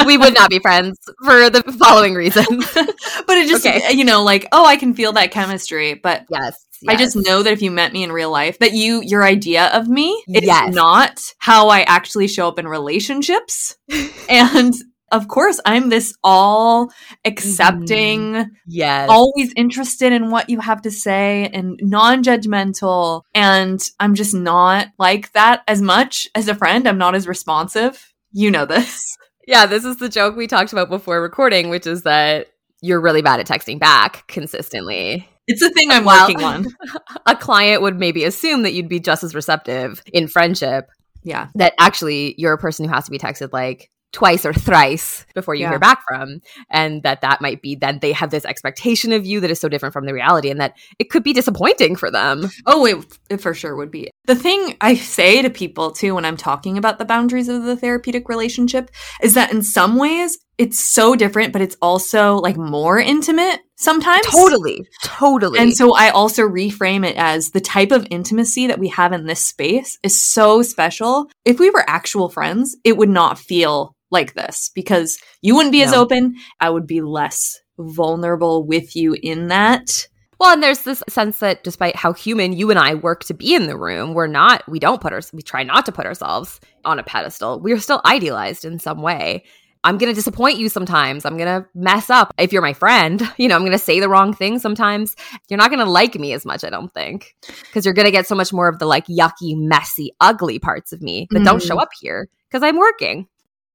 we 0.05 0.17
would 0.17 0.33
not 0.33 0.49
be 0.49 0.59
friends 0.59 0.97
for 1.23 1.49
the 1.49 1.63
following 1.79 2.13
reasons. 2.13 2.47
but 2.73 3.37
it 3.37 3.47
just, 3.49 3.65
Okay. 3.65 3.91
you 3.93 4.05
know, 4.05 4.23
like, 4.23 4.47
oh, 4.51 4.65
I 4.65 4.75
can 4.77 4.93
feel 4.93 5.11
that 5.13 5.31
chemistry, 5.31 5.95
but 5.95 6.25
yes, 6.29 6.63
I 6.87 6.95
just 6.95 7.15
know 7.15 7.41
that 7.43 7.51
if 7.53 7.61
you 7.61 7.71
met 7.71 7.91
me 7.91 8.03
in 8.03 8.11
real 8.11 8.29
life, 8.31 8.59
that 8.59 8.73
you 8.73 9.01
your 9.03 9.23
idea 9.23 9.65
of 9.73 9.87
me 9.87 10.23
is 10.27 10.43
Yes. 10.43 10.73
not 10.73 11.19
how 11.39 11.69
I 11.69 11.81
actually 11.81 12.27
show 12.27 12.47
up 12.47 12.59
in 12.59 12.67
relationships. 12.67 13.75
and 14.29 14.73
of 15.11 15.27
course, 15.27 15.59
I'm 15.65 15.89
this 15.89 16.13
all 16.23 16.91
accepting, 17.25 18.19
mm-hmm. 18.33 18.49
Yes, 18.67 19.09
always 19.09 19.53
interested 19.55 20.11
in 20.13 20.29
what 20.31 20.49
you 20.49 20.59
have 20.59 20.81
to 20.83 20.91
say 20.91 21.49
and 21.53 21.79
non-judgmental. 21.81 23.21
And 23.33 23.89
I'm 23.99 24.15
just 24.15 24.33
not 24.33 24.87
like 24.99 25.31
that 25.33 25.63
as 25.67 25.81
much 25.81 26.27
as 26.35 26.47
a 26.47 26.55
friend. 26.55 26.87
I'm 26.87 26.97
not 26.97 27.15
as 27.15 27.27
responsive. 27.27 28.13
You 28.31 28.51
know 28.51 28.65
this. 28.65 29.17
yeah. 29.47 29.65
This 29.65 29.85
is 29.85 29.97
the 29.97 30.09
joke 30.09 30.35
we 30.35 30.47
talked 30.47 30.73
about 30.73 30.89
before 30.89 31.21
recording, 31.21 31.69
which 31.69 31.87
is 31.87 32.03
that 32.03 32.47
you're 32.81 33.01
really 33.01 33.21
bad 33.21 33.39
at 33.39 33.47
texting 33.47 33.79
back 33.79 34.27
consistently. 34.27 35.27
It's 35.47 35.61
a 35.61 35.69
thing 35.69 35.89
I'm 35.91 36.03
Well- 36.03 36.27
working 36.27 36.43
on. 36.43 36.67
A 37.25 37.35
client 37.35 37.81
would 37.81 37.97
maybe 37.97 38.25
assume 38.25 38.63
that 38.63 38.73
you'd 38.73 38.89
be 38.89 38.99
just 38.99 39.23
as 39.23 39.33
receptive 39.33 40.01
in 40.13 40.27
friendship 40.27 40.89
Yeah. 41.23 41.47
that 41.55 41.73
actually 41.79 42.35
you're 42.37 42.53
a 42.53 42.57
person 42.57 42.85
who 42.85 42.93
has 42.93 43.05
to 43.05 43.11
be 43.11 43.17
texted 43.17 43.53
like 43.53 43.89
twice 44.17 44.47
or 44.47 44.51
thrice 44.53 45.27
before 45.35 45.53
you 45.53 45.61
Yeah. 45.61 45.69
hear 45.69 45.79
back 45.79 45.99
from 46.07 46.39
and 46.71 47.03
that 47.03 47.21
that 47.21 47.39
might 47.39 47.61
be 47.61 47.75
then 47.75 47.99
they 48.01 48.11
have 48.13 48.31
this 48.31 48.45
expectation 48.45 49.13
of 49.13 49.27
you 49.27 49.39
that 49.41 49.51
is 49.51 49.59
so 49.59 49.69
different 49.69 49.93
from 49.93 50.07
the 50.07 50.13
reality 50.13 50.49
and 50.49 50.59
that 50.59 50.73
it 50.97 51.11
could 51.11 51.21
be 51.23 51.33
disappointing 51.33 51.95
for 51.95 52.09
them 52.09 52.49
Oh, 52.65 52.83
it, 52.87 52.97
it 53.29 53.41
for 53.41 53.53
sure 53.53 53.75
would 53.75 53.91
be. 53.91 54.09
The 54.25 54.33
thing 54.35 54.75
I 54.81 54.95
say 54.95 55.43
to 55.43 55.51
people 55.51 55.91
too 55.91 56.15
when 56.15 56.25
I'm 56.25 56.35
talking 56.35 56.79
about 56.79 56.97
the 56.97 57.05
boundaries 57.05 57.47
of 57.47 57.63
the 57.63 57.77
therapeutic 57.77 58.27
relationship 58.27 58.89
is 59.21 59.35
that 59.35 59.51
in 59.53 59.61
some 59.61 59.97
ways 59.97 60.39
it's 60.57 60.79
so 60.79 61.15
different, 61.15 61.53
but 61.53 61.61
it's 61.61 61.77
also 61.81 62.37
like 62.37 62.57
more 62.57 62.99
intimate 62.99 63.61
sometimes. 63.75 64.25
totally 64.25 64.87
totally 65.03 65.59
And 65.59 65.75
so 65.75 65.93
I 65.95 66.09
also 66.09 66.43
reframe 66.43 67.05
it 67.05 67.15
as 67.15 67.51
the 67.51 67.61
type 67.61 67.91
of 67.91 68.07
intimacy 68.09 68.67
that 68.67 68.79
we 68.79 68.87
have 68.89 69.13
in 69.13 69.27
this 69.27 69.43
space 69.43 69.99
is 70.01 70.19
so 70.19 70.63
special. 70.63 71.29
If 71.45 71.59
we 71.59 71.69
were 71.69 71.87
actual 71.87 72.29
friends, 72.29 72.75
it 72.83 72.97
would 72.97 73.09
not 73.09 73.37
feel 73.37 73.95
like 74.09 74.33
this 74.33 74.71
because 74.73 75.19
you 75.41 75.55
wouldn't 75.55 75.73
be 75.73 75.83
as 75.83 75.93
open. 75.93 76.35
I 76.59 76.69
would 76.69 76.87
be 76.87 77.01
less 77.01 77.59
vulnerable 77.77 78.65
with 78.65 78.95
you 78.95 79.15
in 79.21 79.49
that. 79.49 80.07
well 80.39 80.53
and 80.53 80.63
there's 80.63 80.83
this 80.83 81.03
sense 81.09 81.39
that 81.39 81.63
despite 81.63 81.95
how 81.95 82.11
human 82.13 82.53
you 82.53 82.71
and 82.71 82.79
i 82.79 82.95
work 82.95 83.23
to 83.23 83.33
be 83.35 83.53
in 83.53 83.67
the 83.67 83.77
room 83.77 84.15
we're 84.15 84.25
not 84.27 84.67
we 84.67 84.79
don't 84.79 85.01
put 85.01 85.13
our 85.13 85.21
we 85.33 85.41
try 85.43 85.61
not 85.61 85.85
to 85.85 85.91
put 85.91 86.05
ourselves 86.05 86.59
on 86.85 86.97
a 86.97 87.03
pedestal 87.03 87.59
we're 87.59 87.79
still 87.79 88.01
idealized 88.05 88.65
in 88.65 88.79
some 88.79 89.01
way 89.01 89.43
I'm 89.87 89.97
going 89.97 90.11
to 90.11 90.15
disappoint 90.15 90.57
you 90.57 90.67
sometimes. 90.67 91.23
I'm 91.23 91.37
going 91.37 91.61
to 91.63 91.67
mess 91.73 92.09
up. 92.09 92.33
If 92.37 92.51
you're 92.51 92.61
my 92.61 92.73
friend, 92.73 93.21
you 93.37 93.47
know, 93.47 93.55
I'm 93.55 93.61
going 93.61 93.71
to 93.71 93.77
say 93.79 93.99
the 94.01 94.09
wrong 94.09 94.33
thing 94.33 94.59
sometimes. 94.59 95.15
You're 95.49 95.57
not 95.57 95.69
going 95.69 95.79
to 95.83 95.89
like 95.89 96.15
me 96.15 96.33
as 96.33 96.45
much, 96.45 96.65
I 96.65 96.69
don't 96.69 96.93
think, 96.93 97.35
because 97.61 97.85
you're 97.85 97.93
going 97.93 98.05
to 98.05 98.11
get 98.11 98.27
so 98.27 98.35
much 98.35 98.51
more 98.51 98.67
of 98.67 98.79
the 98.79 98.85
like 98.85 99.05
yucky, 99.07 99.55
messy, 99.55 100.11
ugly 100.19 100.59
parts 100.59 100.91
of 100.91 101.01
me 101.01 101.27
that 101.31 101.43
don't 101.45 101.61
Mhm. 101.61 101.67
show 101.67 101.79
up 101.79 101.89
here 102.01 102.27
because 102.49 102.63
I'm 102.63 102.77
working. 102.77 103.27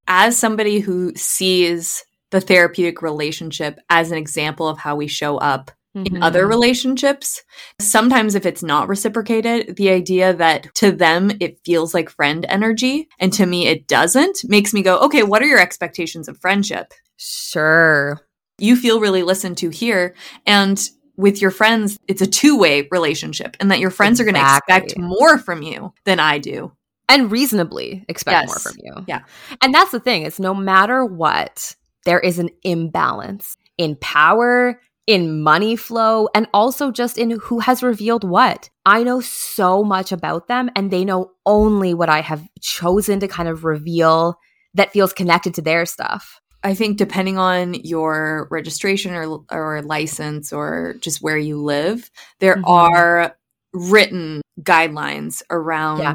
as 0.08 0.36
somebody 0.36 0.80
who 0.80 1.12
sees 1.14 2.04
the 2.30 2.40
therapeutic 2.40 3.02
relationship 3.02 3.78
as 3.88 4.10
an 4.10 4.18
example 4.18 4.66
of 4.68 4.76
how 4.76 4.96
we 4.96 5.06
show 5.06 5.36
up 5.38 5.70
in 5.94 6.04
Mhm. 6.04 6.22
other 6.22 6.46
relationships. 6.46 7.42
Sometimes, 7.80 8.34
if 8.34 8.46
it's 8.46 8.62
not 8.62 8.88
reciprocated, 8.88 9.76
the 9.76 9.90
idea 9.90 10.32
that 10.34 10.74
to 10.76 10.90
them 10.92 11.30
it 11.40 11.58
feels 11.64 11.92
like 11.94 12.08
friend 12.10 12.46
energy 12.48 13.08
and 13.18 13.32
to 13.34 13.44
me 13.46 13.66
it 13.66 13.86
doesn't 13.88 14.38
makes 14.44 14.72
me 14.72 14.82
go, 14.82 14.98
okay, 15.00 15.22
what 15.22 15.42
are 15.42 15.46
your 15.46 15.60
expectations 15.60 16.28
of 16.28 16.38
friendship? 16.38 16.92
Sure. 17.16 18.20
You 18.58 18.76
feel 18.76 19.00
really 19.00 19.22
listened 19.22 19.58
to 19.58 19.70
here. 19.70 20.14
And 20.46 20.80
with 21.16 21.42
your 21.42 21.50
friends, 21.50 21.98
it's 22.08 22.22
a 22.22 22.26
two 22.26 22.56
way 22.56 22.88
relationship, 22.90 23.56
and 23.60 23.70
that 23.70 23.78
your 23.80 23.90
friends 23.90 24.18
are 24.20 24.24
going 24.24 24.34
to 24.34 24.40
expect 24.56 24.98
more 24.98 25.36
from 25.38 25.62
you 25.62 25.92
than 26.04 26.18
I 26.18 26.38
do. 26.38 26.72
And 27.08 27.30
reasonably 27.30 28.04
expect 28.08 28.40
Yes. 28.40 28.48
more 28.48 28.58
from 28.58 28.76
you. 28.82 29.04
Yeah. 29.06 29.20
And 29.60 29.74
that's 29.74 29.90
the 29.90 30.00
thing, 30.00 30.22
is 30.22 30.40
no 30.40 30.54
matter 30.54 31.04
what, 31.04 31.76
there 32.06 32.20
is 32.20 32.38
an 32.38 32.48
imbalance 32.62 33.56
in 33.76 33.96
power, 33.96 34.80
in 35.06 35.42
money 35.42 35.76
flow, 35.76 36.28
and 36.34 36.46
also 36.54 36.90
just 36.90 37.18
in 37.18 37.30
who 37.32 37.58
has 37.60 37.82
revealed 37.82 38.24
what. 38.24 38.70
I 38.86 39.02
know 39.02 39.20
so 39.20 39.82
much 39.84 40.12
about 40.12 40.48
them, 40.48 40.70
and 40.76 40.90
they 40.90 41.04
know 41.04 41.32
only 41.46 41.94
what 41.94 42.08
I 42.08 42.20
have 42.20 42.46
chosen 42.60 43.20
to 43.20 43.28
kind 43.28 43.48
of 43.48 43.64
reveal 43.64 44.36
that 44.74 44.92
feels 44.92 45.12
connected 45.12 45.54
to 45.54 45.62
their 45.62 45.84
stuff. 45.86 46.40
I 46.64 46.74
think 46.74 46.96
depending 46.96 47.38
on 47.38 47.74
your 47.74 48.46
registration 48.50 49.12
or 49.14 49.40
or 49.50 49.82
license 49.82 50.52
or 50.52 50.94
just 51.00 51.20
where 51.20 51.36
you 51.38 51.60
live, 51.60 52.08
there 52.38 52.56
Mhm. 52.56 52.62
are 52.66 53.36
written 53.72 54.40
guidelines 54.60 55.42
around 55.50 55.98
Yeah. 56.00 56.14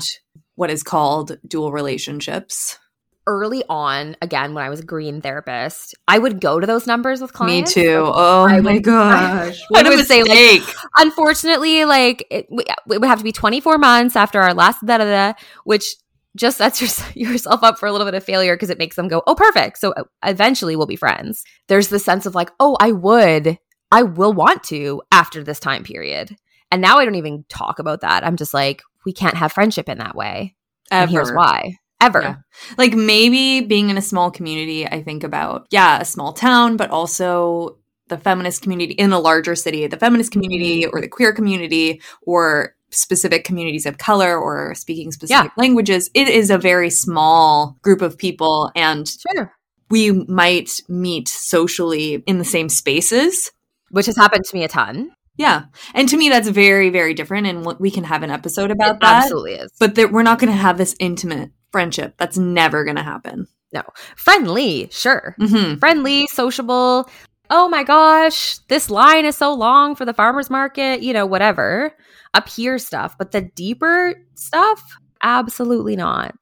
what 0.55 0.69
is 0.71 0.83
called 0.83 1.37
dual 1.45 1.71
relationships. 1.71 2.79
Early 3.27 3.63
on, 3.69 4.15
again, 4.21 4.53
when 4.53 4.63
I 4.63 4.69
was 4.69 4.79
a 4.79 4.83
green 4.85 5.21
therapist, 5.21 5.93
I 6.07 6.17
would 6.17 6.39
go 6.41 6.59
to 6.59 6.65
those 6.65 6.87
numbers 6.87 7.21
with 7.21 7.33
clients. 7.33 7.75
Me 7.75 7.83
too. 7.83 8.03
Oh 8.05 8.45
I 8.47 8.61
my 8.61 8.73
would- 8.75 8.83
gosh. 8.83 9.59
I 9.61 9.65
What 9.69 9.85
a 9.85 9.89
would 9.89 10.07
say, 10.07 10.23
like, 10.23 10.63
unfortunately, 10.97 11.85
like 11.85 12.25
it, 12.31 12.47
we- 12.49 12.63
it 12.63 12.77
would 12.87 13.03
have 13.03 13.17
to 13.19 13.23
be 13.23 13.31
24 13.31 13.77
months 13.77 14.15
after 14.15 14.39
our 14.41 14.53
last 14.53 14.85
da 14.85 14.97
da 14.99 15.05
da, 15.05 15.33
which 15.65 15.95
just 16.35 16.57
sets 16.57 16.81
your, 17.15 17.29
yourself 17.31 17.63
up 17.63 17.77
for 17.79 17.85
a 17.87 17.91
little 17.91 18.05
bit 18.05 18.13
of 18.13 18.23
failure 18.23 18.55
because 18.55 18.69
it 18.69 18.77
makes 18.79 18.95
them 18.95 19.07
go, 19.07 19.21
oh, 19.27 19.35
perfect. 19.35 19.77
So 19.79 19.91
uh, 19.91 20.03
eventually 20.23 20.75
we'll 20.75 20.85
be 20.87 20.95
friends. 20.95 21.43
There's 21.67 21.89
the 21.89 21.99
sense 21.99 22.25
of 22.25 22.35
like, 22.35 22.51
oh, 22.59 22.77
I 22.79 22.91
would, 22.93 23.57
I 23.91 24.03
will 24.03 24.33
want 24.33 24.63
to 24.65 25.01
after 25.11 25.43
this 25.43 25.59
time 25.59 25.83
period. 25.83 26.35
And 26.71 26.81
now 26.81 26.97
I 26.97 27.05
don't 27.05 27.15
even 27.15 27.43
talk 27.49 27.79
about 27.79 28.01
that. 28.01 28.23
I'm 28.25 28.35
just 28.37 28.53
like, 28.53 28.83
we 29.05 29.13
can't 29.13 29.35
have 29.37 29.51
friendship 29.51 29.89
in 29.89 29.97
that 29.99 30.15
way. 30.15 30.55
And 30.91 31.09
here's 31.09 31.31
why. 31.31 31.77
Ever. 31.99 32.21
Yeah. 32.21 32.35
like 32.77 32.93
maybe 32.93 33.61
being 33.61 33.89
in 33.89 33.97
a 33.97 34.01
small 34.01 34.29
community 34.29 34.85
i 34.85 35.01
think 35.01 35.23
about 35.23 35.65
yeah 35.71 35.99
a 35.99 36.05
small 36.05 36.31
town 36.33 36.77
but 36.77 36.91
also 36.91 37.77
the 38.09 38.17
feminist 38.17 38.61
community 38.61 38.93
in 38.93 39.11
a 39.11 39.19
larger 39.19 39.55
city 39.55 39.87
the 39.87 39.97
feminist 39.97 40.31
community 40.31 40.83
mm-hmm. 40.83 40.95
or 40.95 41.01
the 41.01 41.07
queer 41.07 41.33
community 41.33 41.99
or 42.21 42.75
specific 42.91 43.43
communities 43.43 43.85
of 43.85 43.97
color 43.97 44.37
or 44.37 44.73
speaking 44.75 45.11
specific 45.11 45.51
languages 45.57 46.09
it 46.13 46.27
is 46.29 46.49
a 46.51 46.57
very 46.57 46.89
small 46.89 47.77
group 47.81 48.01
of 48.01 48.17
people 48.17 48.71
and 48.75 49.07
Sure. 49.33 49.51
we 49.89 50.11
might 50.11 50.79
meet 50.87 51.27
socially 51.27 52.23
in 52.27 52.37
the 52.37 52.45
same 52.45 52.69
spaces 52.69 53.51
Which 53.89 54.05
has 54.05 54.17
happened 54.17 54.45
to 54.45 54.55
me 54.55 54.63
a 54.63 54.67
ton. 54.67 55.11
Yeah 55.37 55.65
and 55.93 56.09
to 56.09 56.17
me 56.17 56.29
that's 56.29 56.47
very 56.49 56.89
very 56.89 57.13
different 57.13 57.47
and 57.47 57.65
we 57.79 57.91
can 57.91 58.03
have 58.03 58.23
an 58.23 58.31
episode 58.31 58.71
about 58.71 58.95
It 58.95 59.01
that 59.01 59.23
absolutely 59.23 59.53
is. 59.53 59.71
but 59.79 59.95
that 59.95 60.11
we're 60.11 60.23
not 60.23 60.39
going 60.39 60.51
to 60.51 60.57
have 60.57 60.77
this 60.77 60.95
intimate 60.99 61.51
friendship 61.71 62.15
that's 62.17 62.37
never 62.37 62.83
going 62.83 62.95
to 62.97 63.03
happen 63.03 63.47
No. 63.73 63.83
friendly, 64.15 64.89
sure. 64.91 65.35
hmm 65.39 65.75
friendly, 65.75 66.27
sociable. 66.27 67.09
Oh 67.49 67.69
my 67.69 67.83
gosh, 67.83 68.57
this 68.67 68.89
line 68.89 69.23
is 69.25 69.37
so 69.37 69.53
long 69.53 69.95
for 69.95 70.03
the 70.03 70.13
farmer's 70.13 70.49
market, 70.49 71.01
you 71.01 71.13
know, 71.13 71.25
whatever. 71.25 71.93
Up 72.33 72.49
here 72.49 72.77
stuff. 72.77 73.17
But 73.17 73.31
the 73.31 73.41
deeper 73.41 74.15
stuff, 74.35 74.83
absolutely 75.23 75.95
not. 75.95 76.35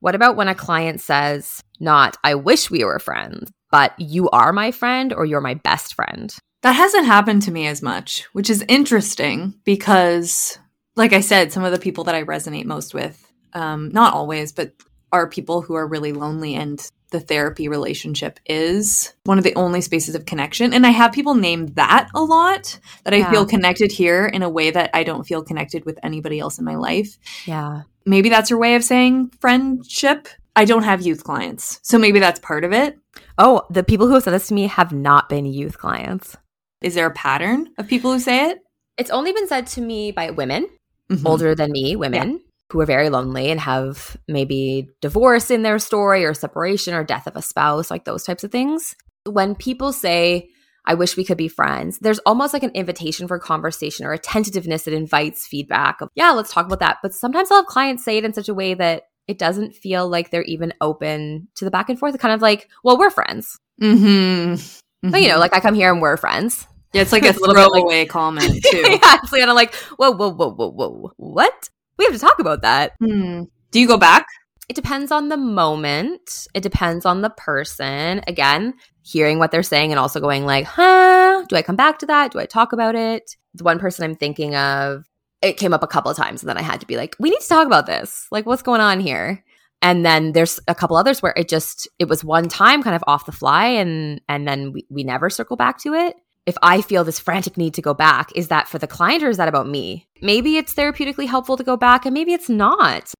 What 0.00 0.14
about 0.14 0.36
when 0.36 0.48
a 0.48 0.54
client 0.54 1.00
says, 1.02 1.62
not, 1.80 2.16
I 2.24 2.34
wish 2.36 2.70
we 2.70 2.84
were 2.84 2.98
friends, 2.98 3.50
but 3.70 3.92
you 3.98 4.30
are 4.30 4.52
my 4.52 4.70
friend 4.70 5.12
or 5.12 5.26
you're 5.26 5.40
my 5.42 5.54
best 5.54 5.94
friend? 5.94 6.34
That 6.64 6.72
hasn't 6.72 7.04
happened 7.04 7.42
to 7.42 7.50
me 7.50 7.66
as 7.66 7.82
much, 7.82 8.24
which 8.32 8.48
is 8.48 8.64
interesting 8.68 9.52
because, 9.64 10.58
like 10.96 11.12
I 11.12 11.20
said, 11.20 11.52
some 11.52 11.62
of 11.62 11.72
the 11.72 11.78
people 11.78 12.04
that 12.04 12.14
I 12.14 12.24
resonate 12.24 12.64
most 12.64 12.94
with, 12.94 13.30
um, 13.52 13.90
not 13.90 14.14
always, 14.14 14.50
but 14.50 14.72
are 15.12 15.28
people 15.28 15.60
who 15.60 15.74
are 15.74 15.86
really 15.86 16.12
lonely 16.12 16.54
and 16.54 16.80
the 17.10 17.20
therapy 17.20 17.68
relationship 17.68 18.40
is 18.46 19.12
one 19.24 19.36
of 19.36 19.44
the 19.44 19.54
only 19.56 19.82
spaces 19.82 20.14
of 20.14 20.24
connection. 20.24 20.72
And 20.72 20.86
I 20.86 20.90
have 20.90 21.12
people 21.12 21.34
name 21.34 21.66
that 21.74 22.08
a 22.14 22.22
lot 22.22 22.80
that 23.04 23.12
I 23.12 23.18
Yeah. 23.18 23.30
feel 23.30 23.44
connected 23.44 23.92
here 23.92 24.24
in 24.24 24.42
a 24.42 24.48
way 24.48 24.70
that 24.70 24.88
I 24.94 25.04
don't 25.04 25.26
feel 25.26 25.42
connected 25.42 25.84
with 25.84 25.98
anybody 26.02 26.40
else 26.40 26.58
in 26.58 26.64
my 26.64 26.76
life. 26.76 27.18
Yeah. 27.44 27.82
Maybe 28.06 28.30
that's 28.30 28.48
your 28.48 28.58
way 28.58 28.74
of 28.74 28.82
saying 28.82 29.32
friendship. 29.38 30.28
I 30.56 30.64
don't 30.64 30.84
have 30.84 31.02
youth 31.02 31.24
clients. 31.24 31.78
So 31.82 31.98
maybe 31.98 32.20
that's 32.20 32.40
part 32.40 32.64
of 32.64 32.72
it. 32.72 32.98
Oh, 33.36 33.62
the 33.70 33.84
people 33.84 34.06
who 34.06 34.14
have 34.14 34.22
said 34.22 34.32
this 34.32 34.48
to 34.48 34.54
me 34.54 34.66
have 34.66 34.92
not 34.92 35.28
been 35.28 35.44
youth 35.44 35.76
clients. 35.78 36.36
Is 36.84 36.94
there 36.94 37.06
a 37.06 37.10
pattern 37.12 37.68
of 37.78 37.88
people 37.88 38.12
who 38.12 38.18
say 38.20 38.50
it? 38.50 38.58
It's 38.98 39.10
only 39.10 39.32
been 39.32 39.48
said 39.48 39.66
to 39.68 39.80
me 39.80 40.12
by 40.12 40.30
women 40.30 40.68
Mhm. 41.10 41.22
older 41.26 41.54
than 41.54 41.72
me, 41.72 41.96
women 41.96 42.40
who 42.70 42.80
are 42.80 42.86
very 42.86 43.08
lonely 43.08 43.50
and 43.50 43.60
have 43.60 44.16
maybe 44.28 44.88
divorce 45.00 45.50
in 45.50 45.62
their 45.62 45.78
story 45.78 46.24
or 46.24 46.34
separation 46.34 46.94
or 46.94 47.02
death 47.02 47.26
of 47.26 47.36
a 47.36 47.42
spouse, 47.42 47.90
like 47.90 48.04
those 48.04 48.24
types 48.24 48.44
of 48.44 48.50
things. 48.52 48.94
When 49.24 49.54
people 49.54 49.92
say, 49.92 50.48
I 50.86 50.92
wish 50.94 51.16
we 51.16 51.24
could 51.24 51.38
be 51.38 51.48
friends, 51.48 51.98
there's 52.00 52.18
almost 52.20 52.52
like 52.52 52.62
an 52.62 52.70
invitation 52.74 53.26
for 53.28 53.38
conversation 53.38 54.04
or 54.04 54.12
a 54.12 54.18
tentativeness 54.18 54.84
that 54.84 54.92
invites 54.94 55.46
feedback 55.46 56.00
of, 56.02 56.10
yeah, 56.14 56.32
let's 56.32 56.52
talk 56.52 56.66
about 56.66 56.80
that. 56.80 56.98
But 57.02 57.14
sometimes 57.14 57.50
I'll 57.50 57.58
have 57.58 57.66
clients 57.66 58.04
say 58.04 58.18
it 58.18 58.24
in 58.24 58.34
such 58.34 58.48
a 58.50 58.54
way 58.54 58.74
that 58.74 59.04
it 59.26 59.38
doesn't 59.38 59.74
feel 59.74 60.06
like 60.08 60.30
they're 60.30 60.42
even 60.42 60.74
open 60.82 61.48
to 61.54 61.64
the 61.64 61.70
back 61.70 61.88
and 61.88 61.98
forth. 61.98 62.18
Kind 62.18 62.34
of 62.34 62.42
like, 62.42 62.68
well, 62.82 62.98
we're 62.98 63.10
friends. 63.10 63.58
Mm-hmm. 63.80 65.10
But, 65.10 65.22
you 65.22 65.28
know, 65.28 65.38
like 65.38 65.54
I 65.54 65.60
come 65.60 65.74
here 65.74 65.90
and 65.92 66.00
we're 66.02 66.16
friends. 66.16 66.66
Yeah, 66.94 67.02
it's 67.02 67.12
like 67.12 67.22
a 67.26 67.28
it's 67.28 67.38
a 67.38 67.40
little 67.40 67.54
bit 67.56 67.70
like- 67.70 67.80
throwaway 67.82 68.04
comment 68.06 68.62
too. 68.70 68.78
yeah, 68.78 69.16
it's 69.22 69.30
kind 69.30 69.50
of 69.50 69.54
like, 69.56 69.74
whoa, 69.98 70.12
whoa, 70.12 70.30
whoa, 70.30 70.50
whoa, 70.52 70.70
whoa. 70.70 71.10
What? 71.16 71.68
We 71.98 72.04
have 72.06 72.14
to 72.14 72.20
talk 72.20 72.38
about 72.38 72.62
that. 72.62 72.92
Hmm. 73.00 73.42
Do 73.70 73.80
you 73.80 73.86
go 73.86 73.98
back? 73.98 74.26
it 74.68 74.76
depends 74.76 75.12
on 75.12 75.28
the 75.28 75.36
moment. 75.36 76.46
It 76.54 76.62
depends 76.62 77.04
on 77.04 77.20
the 77.20 77.30
person. 77.30 78.22
Again, 78.26 78.72
hearing 79.02 79.38
what 79.38 79.50
they're 79.50 79.62
saying 79.62 79.92
and 79.92 79.98
also 79.98 80.20
going 80.20 80.46
like, 80.46 80.64
huh, 80.64 81.44
do 81.48 81.56
I 81.56 81.60
come 81.62 81.76
back 81.76 81.98
to 81.98 82.06
that? 82.06 82.32
Do 82.32 82.38
I 82.38 82.46
talk 82.46 82.72
about 82.72 82.94
it? 82.94 83.36
The 83.54 83.64
one 83.64 83.78
person 83.78 84.04
I'm 84.04 84.16
thinking 84.16 84.56
of, 84.56 85.04
it 85.42 85.58
came 85.58 85.74
up 85.74 85.82
a 85.82 85.86
couple 85.86 86.10
of 86.10 86.16
times 86.16 86.42
and 86.42 86.48
then 86.48 86.56
I 86.56 86.62
had 86.62 86.80
to 86.80 86.86
be 86.86 86.96
like, 86.96 87.14
we 87.18 87.28
need 87.28 87.40
to 87.40 87.48
talk 87.48 87.66
about 87.66 87.84
this. 87.84 88.26
Like, 88.30 88.46
what's 88.46 88.62
going 88.62 88.80
on 88.80 89.00
here? 89.00 89.44
And 89.82 90.04
then 90.04 90.32
there's 90.32 90.58
a 90.66 90.74
couple 90.74 90.96
others 90.96 91.20
where 91.20 91.34
it 91.36 91.46
just 91.50 91.86
it 91.98 92.08
was 92.08 92.24
one 92.24 92.48
time 92.48 92.82
kind 92.82 92.96
of 92.96 93.04
off 93.06 93.26
the 93.26 93.32
fly 93.32 93.66
and 93.66 94.22
and 94.30 94.48
then 94.48 94.72
we, 94.72 94.86
we 94.88 95.04
never 95.04 95.28
circle 95.28 95.58
back 95.58 95.76
to 95.80 95.92
it. 95.92 96.16
If 96.46 96.56
I 96.62 96.82
feel 96.82 97.04
this 97.04 97.18
frantic 97.18 97.56
need 97.56 97.74
to 97.74 97.82
go 97.82 97.94
back, 97.94 98.30
is 98.34 98.48
that 98.48 98.68
for 98.68 98.78
the 98.78 98.86
client 98.86 99.22
or 99.22 99.30
is 99.30 99.38
that 99.38 99.48
about 99.48 99.66
me? 99.66 100.06
Maybe 100.20 100.56
it's 100.58 100.74
therapeutically 100.74 101.26
helpful 101.26 101.56
to 101.56 101.64
go 101.64 101.76
back 101.76 102.04
and 102.04 102.12
maybe 102.12 102.32
it's 102.32 102.48
not 102.50 103.12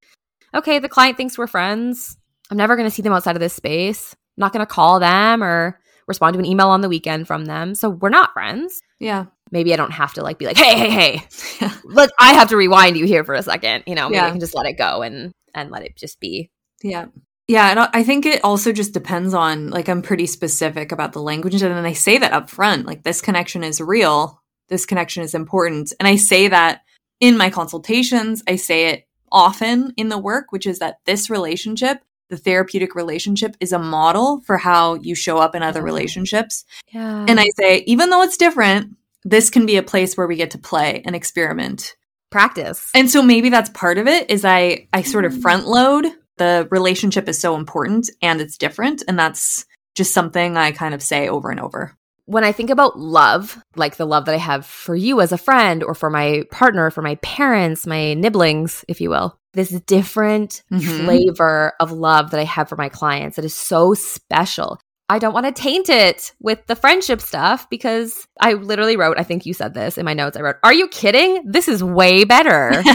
okay, 0.54 0.78
the 0.78 0.88
client 0.88 1.16
thinks 1.16 1.36
we're 1.36 1.46
friends. 1.46 2.16
I'm 2.50 2.56
never 2.56 2.76
going 2.76 2.88
to 2.88 2.94
see 2.94 3.02
them 3.02 3.12
outside 3.12 3.36
of 3.36 3.40
this 3.40 3.54
space. 3.54 4.12
I'm 4.12 4.42
not 4.42 4.52
going 4.52 4.64
to 4.64 4.72
call 4.72 5.00
them 5.00 5.42
or 5.42 5.80
respond 6.06 6.34
to 6.34 6.38
an 6.38 6.46
email 6.46 6.68
on 6.68 6.80
the 6.80 6.88
weekend 6.88 7.26
from 7.26 7.46
them. 7.46 7.74
So 7.74 7.90
we're 7.90 8.08
not 8.10 8.32
friends. 8.32 8.80
Yeah. 9.00 9.26
Maybe 9.50 9.72
I 9.72 9.76
don't 9.76 9.90
have 9.90 10.12
to 10.14 10.22
like 10.22 10.38
be 10.38 10.46
like, 10.46 10.56
hey, 10.56 10.78
hey, 10.78 10.90
hey, 10.90 11.26
Yeah. 11.60 11.74
let 11.84 12.10
I 12.18 12.34
have 12.34 12.48
to 12.50 12.56
rewind 12.56 12.96
you 12.96 13.06
here 13.06 13.24
for 13.24 13.34
a 13.34 13.42
second. 13.42 13.84
You 13.86 13.94
know, 13.94 14.08
maybe 14.08 14.16
Yeah. 14.16 14.26
I 14.26 14.30
can 14.30 14.40
just 14.40 14.54
let 14.54 14.66
it 14.66 14.74
go 14.78 15.02
and 15.02 15.32
and 15.54 15.70
let 15.70 15.82
it 15.82 15.96
just 15.96 16.20
be. 16.20 16.50
Yeah. 16.82 17.06
Yeah, 17.46 17.70
and 17.70 17.80
I 17.92 18.02
think 18.04 18.24
it 18.24 18.42
also 18.42 18.72
just 18.72 18.94
depends 18.94 19.34
on 19.34 19.68
like 19.68 19.88
I'm 19.88 20.00
pretty 20.02 20.26
specific 20.26 20.92
about 20.92 21.12
the 21.12 21.20
language 21.20 21.54
and 21.54 21.74
then 21.74 21.84
I 21.84 21.92
say 21.92 22.18
that 22.18 22.32
up 22.32 22.48
front 22.48 22.86
like 22.86 23.02
this 23.02 23.20
connection 23.20 23.62
is 23.62 23.80
real. 23.80 24.40
This 24.68 24.86
connection 24.86 25.22
is 25.22 25.34
important. 25.34 25.92
And 26.00 26.08
I 26.08 26.16
say 26.16 26.48
that 26.48 26.82
in 27.20 27.36
my 27.36 27.50
consultations, 27.50 28.42
I 28.48 28.56
say 28.56 28.88
it 28.88 29.06
often 29.30 29.92
in 29.96 30.08
the 30.08 30.16
work, 30.18 30.52
which 30.52 30.66
is 30.66 30.78
that 30.78 31.00
this 31.04 31.28
relationship, 31.28 31.98
the 32.30 32.38
therapeutic 32.38 32.94
relationship 32.94 33.56
is 33.60 33.72
a 33.72 33.78
model 33.78 34.40
for 34.46 34.56
how 34.56 34.94
you 34.94 35.14
show 35.14 35.36
up 35.36 35.54
in 35.54 35.62
other 35.62 35.80
Yeah. 35.80 35.84
relationships. 35.84 36.64
Yeah. 36.92 37.26
And 37.28 37.38
I 37.38 37.48
say 37.58 37.84
even 37.86 38.08
though 38.08 38.22
it's 38.22 38.38
different, 38.38 38.96
this 39.22 39.50
can 39.50 39.66
be 39.66 39.76
a 39.76 39.82
place 39.82 40.16
where 40.16 40.26
we 40.26 40.36
get 40.36 40.52
to 40.52 40.58
play 40.58 41.02
and 41.04 41.14
experiment. 41.14 41.96
practice. 42.30 42.90
And 42.94 43.08
so 43.08 43.22
maybe 43.22 43.48
that's 43.48 43.70
part 43.70 43.96
of 43.96 44.08
it 44.08 44.28
is 44.28 44.44
I 44.44 44.88
I 44.92 45.02
sort 45.02 45.24
of 45.24 45.32
mm-hmm. 45.32 45.42
front 45.42 45.68
load 45.68 46.06
the 46.38 46.66
relationship 46.70 47.28
is 47.28 47.38
so 47.38 47.54
important 47.56 48.10
and 48.22 48.40
it's 48.40 48.58
different 48.58 49.02
and 49.08 49.18
that's 49.18 49.64
just 49.94 50.12
something 50.12 50.56
I 50.56 50.72
kind 50.72 50.94
of 50.94 51.02
say 51.02 51.28
over 51.28 51.50
and 51.50 51.60
over. 51.60 51.94
when 52.26 52.42
I 52.42 52.52
think 52.52 52.70
about 52.70 52.98
love, 52.98 53.62
like 53.76 53.96
the 53.96 54.06
love 54.06 54.24
that 54.24 54.34
I 54.34 54.38
have 54.38 54.64
for 54.64 54.96
you 54.96 55.20
as 55.20 55.30
a 55.30 55.36
friend 55.38 55.82
or 55.84 55.94
for 55.94 56.08
my 56.08 56.44
partner, 56.50 56.90
for 56.90 57.02
my 57.02 57.16
parents, 57.16 57.86
my 57.86 58.14
nibblings, 58.14 58.82
if 58.88 58.98
you 59.02 59.10
will, 59.10 59.36
this 59.52 59.68
different 59.82 60.62
Mhm. 60.72 61.04
flavor 61.04 61.74
of 61.80 61.92
love 61.92 62.30
that 62.30 62.40
I 62.40 62.44
have 62.44 62.68
for 62.70 62.76
my 62.76 62.88
clients 62.88 63.36
that 63.36 63.44
is 63.44 63.54
so 63.54 63.92
special. 63.92 64.80
I 65.10 65.18
don't 65.18 65.34
want 65.34 65.44
to 65.44 65.52
taint 65.52 65.90
it 65.90 66.32
with 66.40 66.66
the 66.66 66.74
friendship 66.74 67.20
stuff 67.20 67.68
because 67.68 68.26
I 68.40 68.54
literally 68.54 68.96
wrote, 68.96 69.18
I 69.18 69.22
think 69.22 69.44
you 69.44 69.52
said 69.52 69.74
this 69.74 69.98
in 69.98 70.06
my 70.06 70.14
notes. 70.14 70.38
I 70.38 70.40
wrote, 70.40 70.56
Are 70.64 70.72
you 70.72 70.88
kidding? 70.88 71.42
This 71.44 71.68
is 71.68 71.84
way 71.84 72.24
better. 72.24 72.82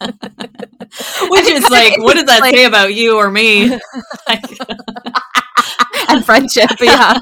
Which 1.28 1.46
is 1.46 1.68
like, 1.70 1.98
what 1.98 2.14
does 2.14 2.24
that 2.24 2.40
like, 2.40 2.54
say 2.54 2.64
about 2.64 2.94
you 2.94 3.16
or 3.16 3.30
me? 3.30 3.78
and 6.08 6.24
friendship, 6.24 6.70
yeah. 6.80 7.18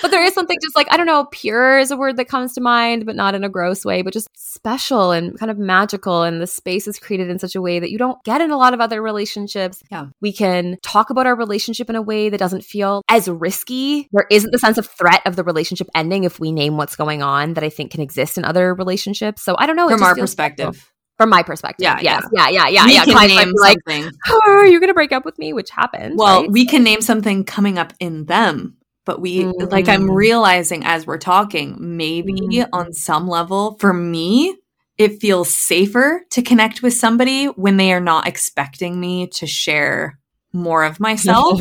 but 0.00 0.10
there 0.10 0.24
is 0.24 0.34
something 0.34 0.56
just 0.62 0.76
like, 0.76 0.86
I 0.90 0.96
don't 0.96 1.06
know, 1.06 1.26
pure 1.30 1.78
is 1.78 1.90
a 1.90 1.96
word 1.96 2.16
that 2.16 2.28
comes 2.28 2.54
to 2.54 2.60
mind, 2.60 3.06
but 3.06 3.16
not 3.16 3.34
in 3.34 3.44
a 3.44 3.48
gross 3.48 3.84
way, 3.84 4.02
but 4.02 4.12
just 4.12 4.28
special 4.34 5.12
and 5.12 5.38
kind 5.38 5.50
of 5.50 5.58
magical. 5.58 6.22
And 6.22 6.40
the 6.40 6.46
space 6.46 6.86
is 6.86 6.98
created 6.98 7.28
in 7.28 7.38
such 7.38 7.54
a 7.54 7.60
way 7.60 7.78
that 7.78 7.90
you 7.90 7.98
don't 7.98 8.22
get 8.24 8.40
in 8.40 8.50
a 8.50 8.56
lot 8.56 8.74
of 8.74 8.80
other 8.80 9.02
relationships. 9.02 9.82
Yeah. 9.90 10.06
We 10.20 10.32
can 10.32 10.78
talk 10.82 11.10
about 11.10 11.26
our 11.26 11.36
relationship 11.36 11.90
in 11.90 11.96
a 11.96 12.02
way 12.02 12.28
that 12.28 12.38
doesn't 12.38 12.64
feel 12.64 13.02
as 13.08 13.28
risky. 13.28 14.08
There 14.12 14.26
isn't 14.30 14.50
the 14.50 14.58
sense 14.58 14.78
of 14.78 14.86
threat 14.86 15.22
of 15.26 15.36
the 15.36 15.44
relationship 15.44 15.88
ending 15.94 16.24
if 16.24 16.40
we 16.40 16.52
name 16.52 16.76
what's 16.76 16.96
going 16.96 17.22
on 17.22 17.54
that 17.54 17.64
I 17.64 17.68
think 17.68 17.92
can 17.92 18.00
exist 18.00 18.38
in 18.38 18.44
other 18.44 18.74
relationships. 18.74 19.42
So 19.42 19.56
I 19.58 19.66
don't 19.66 19.76
know. 19.76 19.88
From 19.88 20.02
our 20.02 20.14
perspective. 20.14 20.74
Special 20.74 20.91
from 21.22 21.30
my 21.30 21.42
perspective. 21.42 21.84
Yeah, 21.84 22.00
yes, 22.00 22.26
yeah, 22.32 22.48
yeah, 22.48 22.66
yeah, 22.66 22.84
we 22.84 22.94
yeah. 22.94 23.04
Can 23.04 23.28
name 23.28 23.52
like, 23.60 23.78
something. 23.86 24.12
Oh, 24.28 24.40
are 24.44 24.66
you 24.66 24.80
going 24.80 24.88
to 24.88 24.94
break 24.94 25.12
up 25.12 25.24
with 25.24 25.38
me? 25.38 25.52
Which 25.52 25.70
happens. 25.70 26.16
Well, 26.16 26.42
right? 26.42 26.50
we 26.50 26.66
can 26.66 26.82
name 26.82 27.00
something 27.00 27.44
coming 27.44 27.78
up 27.78 27.92
in 28.00 28.24
them, 28.24 28.76
but 29.04 29.20
we 29.20 29.44
mm. 29.44 29.70
like 29.70 29.88
I'm 29.88 30.08
mm. 30.08 30.16
realizing 30.16 30.84
as 30.84 31.06
we're 31.06 31.18
talking, 31.18 31.76
maybe 31.78 32.32
mm. 32.32 32.68
on 32.72 32.92
some 32.92 33.28
level, 33.28 33.76
for 33.78 33.92
me, 33.92 34.56
it 34.98 35.20
feels 35.20 35.54
safer 35.54 36.24
to 36.30 36.42
connect 36.42 36.82
with 36.82 36.94
somebody 36.94 37.46
when 37.46 37.76
they 37.76 37.92
are 37.92 38.00
not 38.00 38.26
expecting 38.26 38.98
me 38.98 39.28
to 39.28 39.46
share 39.46 40.18
more 40.52 40.82
of 40.82 40.98
myself. 40.98 41.60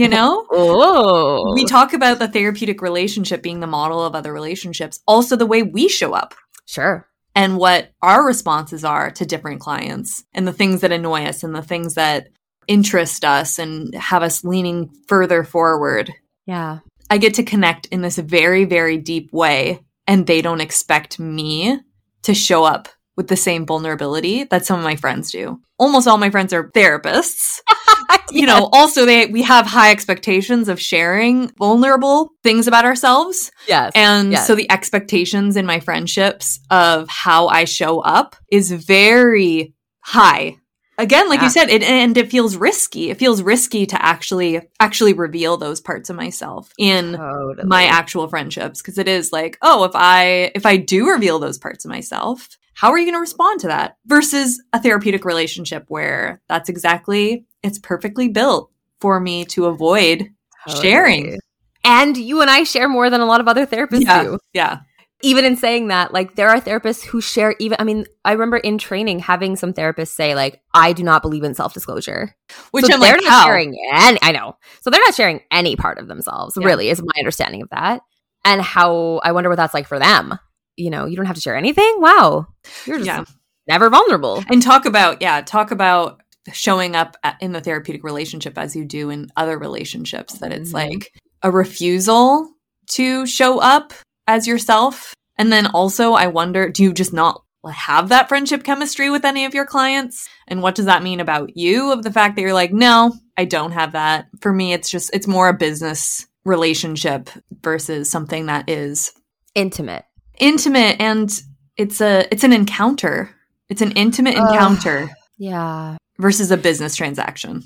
you 0.00 0.08
know? 0.08 0.46
Oh. 0.54 1.52
We 1.54 1.64
talk 1.66 1.92
about 1.92 2.18
the 2.18 2.28
therapeutic 2.28 2.80
relationship 2.80 3.42
being 3.42 3.60
the 3.60 3.66
model 3.66 4.02
of 4.02 4.14
other 4.14 4.32
relationships, 4.32 5.00
also 5.06 5.36
the 5.36 5.46
way 5.46 5.62
we 5.62 5.88
show 5.88 6.14
up. 6.14 6.34
Sure 6.64 7.06
and 7.34 7.58
what 7.58 7.90
our 8.02 8.24
responses 8.24 8.84
are 8.84 9.10
to 9.12 9.26
different 9.26 9.60
clients 9.60 10.24
and 10.34 10.46
the 10.46 10.52
things 10.52 10.80
that 10.82 10.92
annoy 10.92 11.24
us 11.24 11.42
and 11.42 11.54
the 11.54 11.62
things 11.62 11.94
that 11.94 12.28
interest 12.66 13.24
us 13.24 13.58
and 13.58 13.94
have 13.94 14.22
us 14.22 14.44
leaning 14.44 14.90
further 15.06 15.44
forward. 15.44 16.12
Yeah. 16.46 16.80
I 17.10 17.18
get 17.18 17.34
to 17.34 17.42
connect 17.42 17.86
in 17.86 18.02
this 18.02 18.18
very, 18.18 18.64
very 18.64 18.96
deep 18.96 19.32
way, 19.32 19.80
and 20.06 20.26
they 20.26 20.42
don't 20.42 20.60
expect 20.60 21.18
me 21.18 21.80
to 22.22 22.34
show 22.34 22.64
up 22.64 22.88
with 23.16 23.28
the 23.28 23.36
same 23.36 23.66
vulnerability 23.66 24.44
that 24.44 24.64
some 24.64 24.78
of 24.78 24.84
my 24.84 24.96
friends 24.96 25.30
do. 25.30 25.60
Almost 25.78 26.08
all 26.08 26.18
my 26.18 26.30
friends 26.30 26.52
are 26.52 26.70
therapists. 26.70 27.60
you 28.30 28.46
know, 28.46 28.68
also 28.72 29.04
they 29.04 29.26
we 29.26 29.42
have 29.42 29.66
high 29.66 29.90
expectations 29.90 30.68
of 30.68 30.80
sharing 30.80 31.48
vulnerable 31.58 32.30
things 32.42 32.66
about 32.66 32.84
ourselves. 32.84 33.50
Yes. 33.68 33.92
And 33.94 34.32
yes. 34.32 34.46
so 34.46 34.54
the 34.54 34.70
expectations 34.70 35.56
in 35.56 35.66
my 35.66 35.80
friendships 35.80 36.60
of 36.70 37.08
how 37.08 37.48
I 37.48 37.64
show 37.64 38.00
up 38.00 38.36
is 38.50 38.72
very 38.72 39.74
high. 40.00 40.56
Again, 40.98 41.28
like 41.28 41.40
yeah. 41.40 41.44
you 41.44 41.50
said, 41.50 41.70
it 41.70 41.82
and 41.82 42.16
it 42.16 42.30
feels 42.30 42.56
risky. 42.56 43.10
It 43.10 43.18
feels 43.18 43.42
risky 43.42 43.86
to 43.86 44.02
actually 44.02 44.60
actually 44.78 45.14
reveal 45.14 45.56
those 45.56 45.80
parts 45.80 46.10
of 46.10 46.16
myself 46.16 46.70
in 46.78 47.16
totally. 47.16 47.66
my 47.66 47.84
actual 47.84 48.28
friendships 48.28 48.80
because 48.80 48.98
it 48.98 49.08
is 49.08 49.32
like, 49.32 49.58
oh, 49.62 49.84
if 49.84 49.92
I 49.94 50.52
if 50.54 50.66
I 50.66 50.76
do 50.76 51.08
reveal 51.08 51.38
those 51.38 51.58
parts 51.58 51.84
of 51.84 51.90
myself, 51.90 52.48
how 52.74 52.90
are 52.90 52.98
you 52.98 53.04
going 53.04 53.14
to 53.14 53.20
respond 53.20 53.60
to 53.60 53.68
that 53.68 53.96
versus 54.06 54.62
a 54.72 54.80
therapeutic 54.80 55.24
relationship 55.24 55.84
where 55.88 56.40
that's 56.48 56.68
exactly 56.68 57.46
it's 57.62 57.78
perfectly 57.78 58.28
built 58.28 58.70
for 59.00 59.20
me 59.20 59.44
to 59.46 59.66
avoid 59.66 60.28
totally. 60.66 60.82
sharing. 60.82 61.38
And 61.84 62.16
you 62.16 62.40
and 62.40 62.50
i 62.50 62.62
share 62.62 62.88
more 62.88 63.10
than 63.10 63.20
a 63.20 63.26
lot 63.26 63.40
of 63.40 63.48
other 63.48 63.66
therapists 63.66 64.04
yeah, 64.04 64.22
do. 64.22 64.38
yeah. 64.52 64.78
Even 65.24 65.44
in 65.44 65.56
saying 65.56 65.88
that 65.88 66.12
like 66.12 66.34
there 66.34 66.48
are 66.48 66.60
therapists 66.60 67.04
who 67.04 67.20
share 67.20 67.54
even 67.60 67.76
i 67.80 67.84
mean 67.84 68.06
i 68.24 68.32
remember 68.32 68.56
in 68.56 68.78
training 68.78 69.20
having 69.20 69.54
some 69.56 69.72
therapists 69.72 70.08
say 70.08 70.34
like 70.34 70.60
i 70.74 70.92
do 70.92 71.02
not 71.02 71.22
believe 71.22 71.44
in 71.44 71.54
self-disclosure. 71.54 72.34
Which 72.70 72.86
so 72.86 72.94
I'm 72.94 73.00
they're 73.00 73.14
like, 73.14 73.22
not 73.22 73.30
how? 73.30 73.46
sharing 73.46 73.76
any 73.92 74.18
i 74.22 74.32
know. 74.32 74.56
So 74.80 74.90
they're 74.90 75.00
not 75.00 75.14
sharing 75.14 75.40
any 75.50 75.76
part 75.76 75.98
of 75.98 76.08
themselves 76.08 76.56
yeah. 76.58 76.66
really 76.66 76.88
is 76.88 77.00
my 77.00 77.18
understanding 77.18 77.62
of 77.62 77.68
that. 77.70 78.02
And 78.44 78.62
how 78.62 79.20
i 79.24 79.32
wonder 79.32 79.48
what 79.48 79.56
that's 79.56 79.74
like 79.74 79.86
for 79.86 79.98
them 79.98 80.38
you 80.76 80.90
know, 80.90 81.06
you 81.06 81.16
don't 81.16 81.26
have 81.26 81.36
to 81.36 81.42
share 81.42 81.56
anything. 81.56 81.94
Wow. 81.98 82.48
You're 82.86 82.98
just 82.98 83.06
yeah. 83.06 83.24
never 83.66 83.90
vulnerable. 83.90 84.42
And 84.48 84.62
talk 84.62 84.84
about, 84.84 85.20
yeah, 85.20 85.40
talk 85.42 85.70
about 85.70 86.22
showing 86.52 86.96
up 86.96 87.16
in 87.40 87.52
the 87.52 87.60
therapeutic 87.60 88.02
relationship 88.02 88.58
as 88.58 88.74
you 88.74 88.84
do 88.84 89.10
in 89.10 89.30
other 89.36 89.58
relationships, 89.58 90.38
that 90.38 90.52
it's 90.52 90.72
mm-hmm. 90.72 90.90
like 90.90 91.12
a 91.42 91.50
refusal 91.50 92.50
to 92.88 93.26
show 93.26 93.60
up 93.60 93.92
as 94.26 94.46
yourself. 94.46 95.14
And 95.38 95.52
then 95.52 95.66
also, 95.68 96.12
I 96.12 96.26
wonder, 96.26 96.68
do 96.68 96.82
you 96.82 96.92
just 96.92 97.12
not 97.12 97.44
have 97.70 98.08
that 98.08 98.28
friendship 98.28 98.64
chemistry 98.64 99.08
with 99.08 99.24
any 99.24 99.44
of 99.44 99.54
your 99.54 99.66
clients? 99.66 100.28
And 100.48 100.62
what 100.62 100.74
does 100.74 100.86
that 100.86 101.02
mean 101.02 101.20
about 101.20 101.56
you 101.56 101.92
of 101.92 102.02
the 102.02 102.12
fact 102.12 102.34
that 102.34 102.42
you're 102.42 102.52
like, 102.52 102.72
no, 102.72 103.14
I 103.36 103.44
don't 103.44 103.72
have 103.72 103.92
that. 103.92 104.26
For 104.40 104.52
me, 104.52 104.72
it's 104.72 104.90
just, 104.90 105.10
it's 105.14 105.28
more 105.28 105.48
a 105.48 105.54
business 105.54 106.26
relationship 106.44 107.30
versus 107.60 108.10
something 108.10 108.46
that 108.46 108.68
is 108.68 109.12
intimate 109.54 110.04
intimate 110.42 111.00
and 111.00 111.42
it's 111.78 112.02
a 112.02 112.26
it's 112.30 112.44
an 112.44 112.52
encounter. 112.52 113.30
It's 113.70 113.80
an 113.80 113.92
intimate 113.92 114.34
encounter. 114.34 115.08
yeah. 115.38 115.96
Versus 116.18 116.50
a 116.50 116.58
business 116.58 116.94
transaction. 116.94 117.62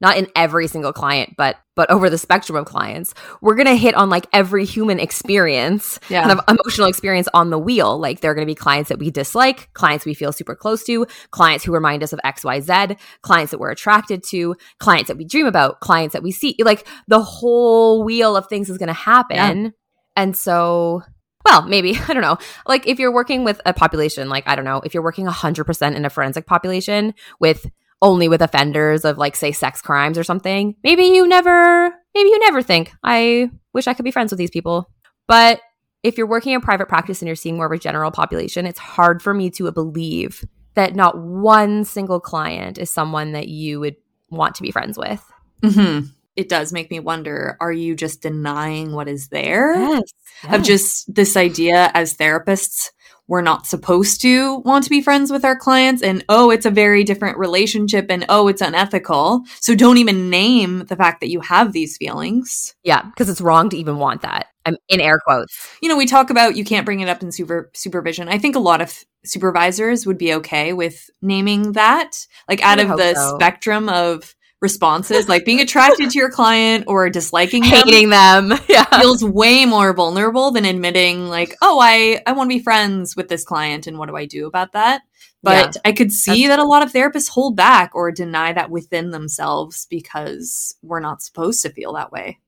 Not 0.00 0.16
in 0.18 0.26
every 0.34 0.66
single 0.66 0.92
client, 0.92 1.34
but 1.38 1.56
but 1.76 1.88
over 1.90 2.10
the 2.10 2.18
spectrum 2.18 2.56
of 2.56 2.66
clients, 2.66 3.14
we're 3.40 3.54
gonna 3.54 3.76
hit 3.76 3.94
on 3.94 4.10
like 4.10 4.26
every 4.32 4.64
human 4.64 4.98
experience, 4.98 6.00
yeah. 6.08 6.26
kind 6.26 6.38
of 6.38 6.44
emotional 6.48 6.88
experience 6.88 7.28
on 7.32 7.50
the 7.50 7.58
wheel. 7.58 7.98
Like 7.98 8.20
there 8.20 8.32
are 8.32 8.34
gonna 8.34 8.46
be 8.46 8.56
clients 8.56 8.88
that 8.88 8.98
we 8.98 9.10
dislike, 9.10 9.72
clients 9.72 10.04
we 10.04 10.12
feel 10.12 10.32
super 10.32 10.56
close 10.56 10.82
to, 10.84 11.06
clients 11.30 11.64
who 11.64 11.72
remind 11.72 12.02
us 12.02 12.12
of 12.12 12.20
X, 12.24 12.44
Y, 12.44 12.60
Z, 12.60 12.96
clients 13.22 13.52
that 13.52 13.58
we're 13.58 13.70
attracted 13.70 14.24
to, 14.30 14.56
clients 14.80 15.08
that 15.08 15.16
we 15.16 15.24
dream 15.24 15.46
about, 15.46 15.80
clients 15.80 16.12
that 16.14 16.22
we 16.22 16.32
see. 16.32 16.56
Like 16.58 16.86
the 17.06 17.22
whole 17.22 18.02
wheel 18.02 18.36
of 18.36 18.48
things 18.48 18.68
is 18.68 18.78
gonna 18.78 18.92
happen. 18.92 19.64
Yeah. 19.64 19.70
And 20.16 20.36
so 20.36 21.02
well, 21.44 21.62
maybe, 21.62 21.96
I 22.08 22.12
don't 22.12 22.22
know. 22.22 22.38
Like 22.66 22.86
if 22.86 22.98
you're 22.98 23.12
working 23.12 23.44
with 23.44 23.60
a 23.66 23.72
population, 23.72 24.28
like, 24.28 24.44
I 24.46 24.56
don't 24.56 24.64
know, 24.64 24.80
if 24.84 24.94
you're 24.94 25.02
working 25.02 25.26
100% 25.26 25.94
in 25.94 26.04
a 26.04 26.10
forensic 26.10 26.46
population 26.46 27.14
with 27.40 27.70
only 28.02 28.28
with 28.28 28.42
offenders 28.42 29.04
of 29.04 29.18
like, 29.18 29.36
say, 29.36 29.52
sex 29.52 29.80
crimes 29.80 30.18
or 30.18 30.24
something, 30.24 30.74
maybe 30.82 31.04
you 31.04 31.26
never, 31.26 31.90
maybe 32.14 32.28
you 32.28 32.38
never 32.40 32.62
think, 32.62 32.92
I 33.02 33.50
wish 33.72 33.86
I 33.86 33.94
could 33.94 34.04
be 34.04 34.10
friends 34.10 34.30
with 34.30 34.38
these 34.38 34.50
people. 34.50 34.90
But 35.26 35.60
if 36.02 36.18
you're 36.18 36.26
working 36.26 36.52
in 36.52 36.60
private 36.60 36.88
practice 36.88 37.22
and 37.22 37.26
you're 37.26 37.36
seeing 37.36 37.56
more 37.56 37.66
of 37.66 37.72
a 37.72 37.78
general 37.78 38.10
population, 38.10 38.66
it's 38.66 38.78
hard 38.78 39.22
for 39.22 39.32
me 39.32 39.48
to 39.50 39.70
believe 39.72 40.44
that 40.74 40.94
not 40.94 41.16
one 41.16 41.84
single 41.84 42.20
client 42.20 42.78
is 42.78 42.90
someone 42.90 43.32
that 43.32 43.48
you 43.48 43.80
would 43.80 43.96
want 44.28 44.54
to 44.56 44.62
be 44.62 44.70
friends 44.70 44.98
with. 44.98 45.24
Mm-hmm 45.62 46.08
it 46.36 46.48
does 46.48 46.72
make 46.72 46.90
me 46.90 47.00
wonder 47.00 47.56
are 47.60 47.72
you 47.72 47.94
just 47.94 48.22
denying 48.22 48.92
what 48.92 49.08
is 49.08 49.28
there? 49.28 49.74
Yes, 49.74 50.02
yes. 50.42 50.54
of 50.54 50.62
just 50.62 51.14
this 51.14 51.36
idea 51.36 51.90
as 51.94 52.16
therapists 52.16 52.90
we're 53.26 53.40
not 53.40 53.66
supposed 53.66 54.20
to 54.20 54.56
want 54.58 54.84
to 54.84 54.90
be 54.90 55.00
friends 55.00 55.32
with 55.32 55.44
our 55.44 55.56
clients 55.56 56.02
and 56.02 56.24
oh 56.28 56.50
it's 56.50 56.66
a 56.66 56.70
very 56.70 57.04
different 57.04 57.38
relationship 57.38 58.06
and 58.10 58.26
oh 58.28 58.48
it's 58.48 58.60
unethical. 58.60 59.42
So 59.60 59.74
don't 59.74 59.98
even 59.98 60.28
name 60.30 60.84
the 60.86 60.96
fact 60.96 61.20
that 61.20 61.30
you 61.30 61.40
have 61.40 61.72
these 61.72 61.96
feelings. 61.96 62.74
Yeah 62.82 63.02
because 63.02 63.28
it's 63.28 63.40
wrong 63.40 63.70
to 63.70 63.78
even 63.78 63.98
want 63.98 64.22
that. 64.22 64.48
I'm 64.66 64.76
in 64.88 65.00
air 65.00 65.18
quotes. 65.24 65.76
You 65.80 65.88
know 65.88 65.96
we 65.96 66.06
talk 66.06 66.30
about 66.30 66.56
you 66.56 66.64
can't 66.64 66.84
bring 66.84 67.00
it 67.00 67.08
up 67.08 67.22
in 67.22 67.32
super 67.32 67.70
supervision. 67.74 68.28
I 68.28 68.38
think 68.38 68.56
a 68.56 68.60
lot 68.60 68.80
of 68.80 69.04
supervisors 69.24 70.06
would 70.06 70.18
be 70.18 70.34
okay 70.34 70.72
with 70.74 71.08
naming 71.22 71.72
that. 71.72 72.26
Like 72.48 72.62
out 72.62 72.78
of 72.78 72.88
the 72.88 73.14
so. 73.14 73.36
spectrum 73.36 73.88
of 73.88 74.34
responses, 74.64 75.28
like 75.28 75.44
being 75.44 75.60
attracted 75.60 76.10
to 76.10 76.18
your 76.18 76.30
client 76.30 76.84
or 76.88 77.10
disliking 77.10 77.62
hating 77.62 78.08
them, 78.08 78.48
them. 78.48 78.58
Yeah. 78.68 78.84
feels 78.98 79.22
way 79.22 79.66
more 79.66 79.92
vulnerable 79.92 80.50
than 80.50 80.64
admitting 80.64 81.28
like, 81.28 81.54
oh, 81.60 81.78
I 81.80 82.22
I 82.26 82.32
want 82.32 82.50
to 82.50 82.56
be 82.56 82.62
friends 82.62 83.14
with 83.14 83.28
this 83.28 83.44
client 83.44 83.86
and 83.86 83.98
what 83.98 84.08
do 84.08 84.16
I 84.16 84.24
do 84.24 84.46
about 84.46 84.72
that? 84.72 85.02
But 85.42 85.76
yeah. 85.76 85.80
I 85.84 85.92
could 85.92 86.10
see 86.10 86.48
that 86.48 86.58
a 86.58 86.64
lot 86.64 86.82
of 86.82 86.92
therapists 86.92 87.28
hold 87.28 87.56
back 87.56 87.94
or 87.94 88.10
deny 88.10 88.54
that 88.54 88.70
within 88.70 89.10
themselves 89.10 89.86
because 89.90 90.74
we're 90.82 91.00
not 91.00 91.22
supposed 91.22 91.60
to 91.62 91.68
feel 91.68 91.92
that 91.92 92.10
way. 92.10 92.40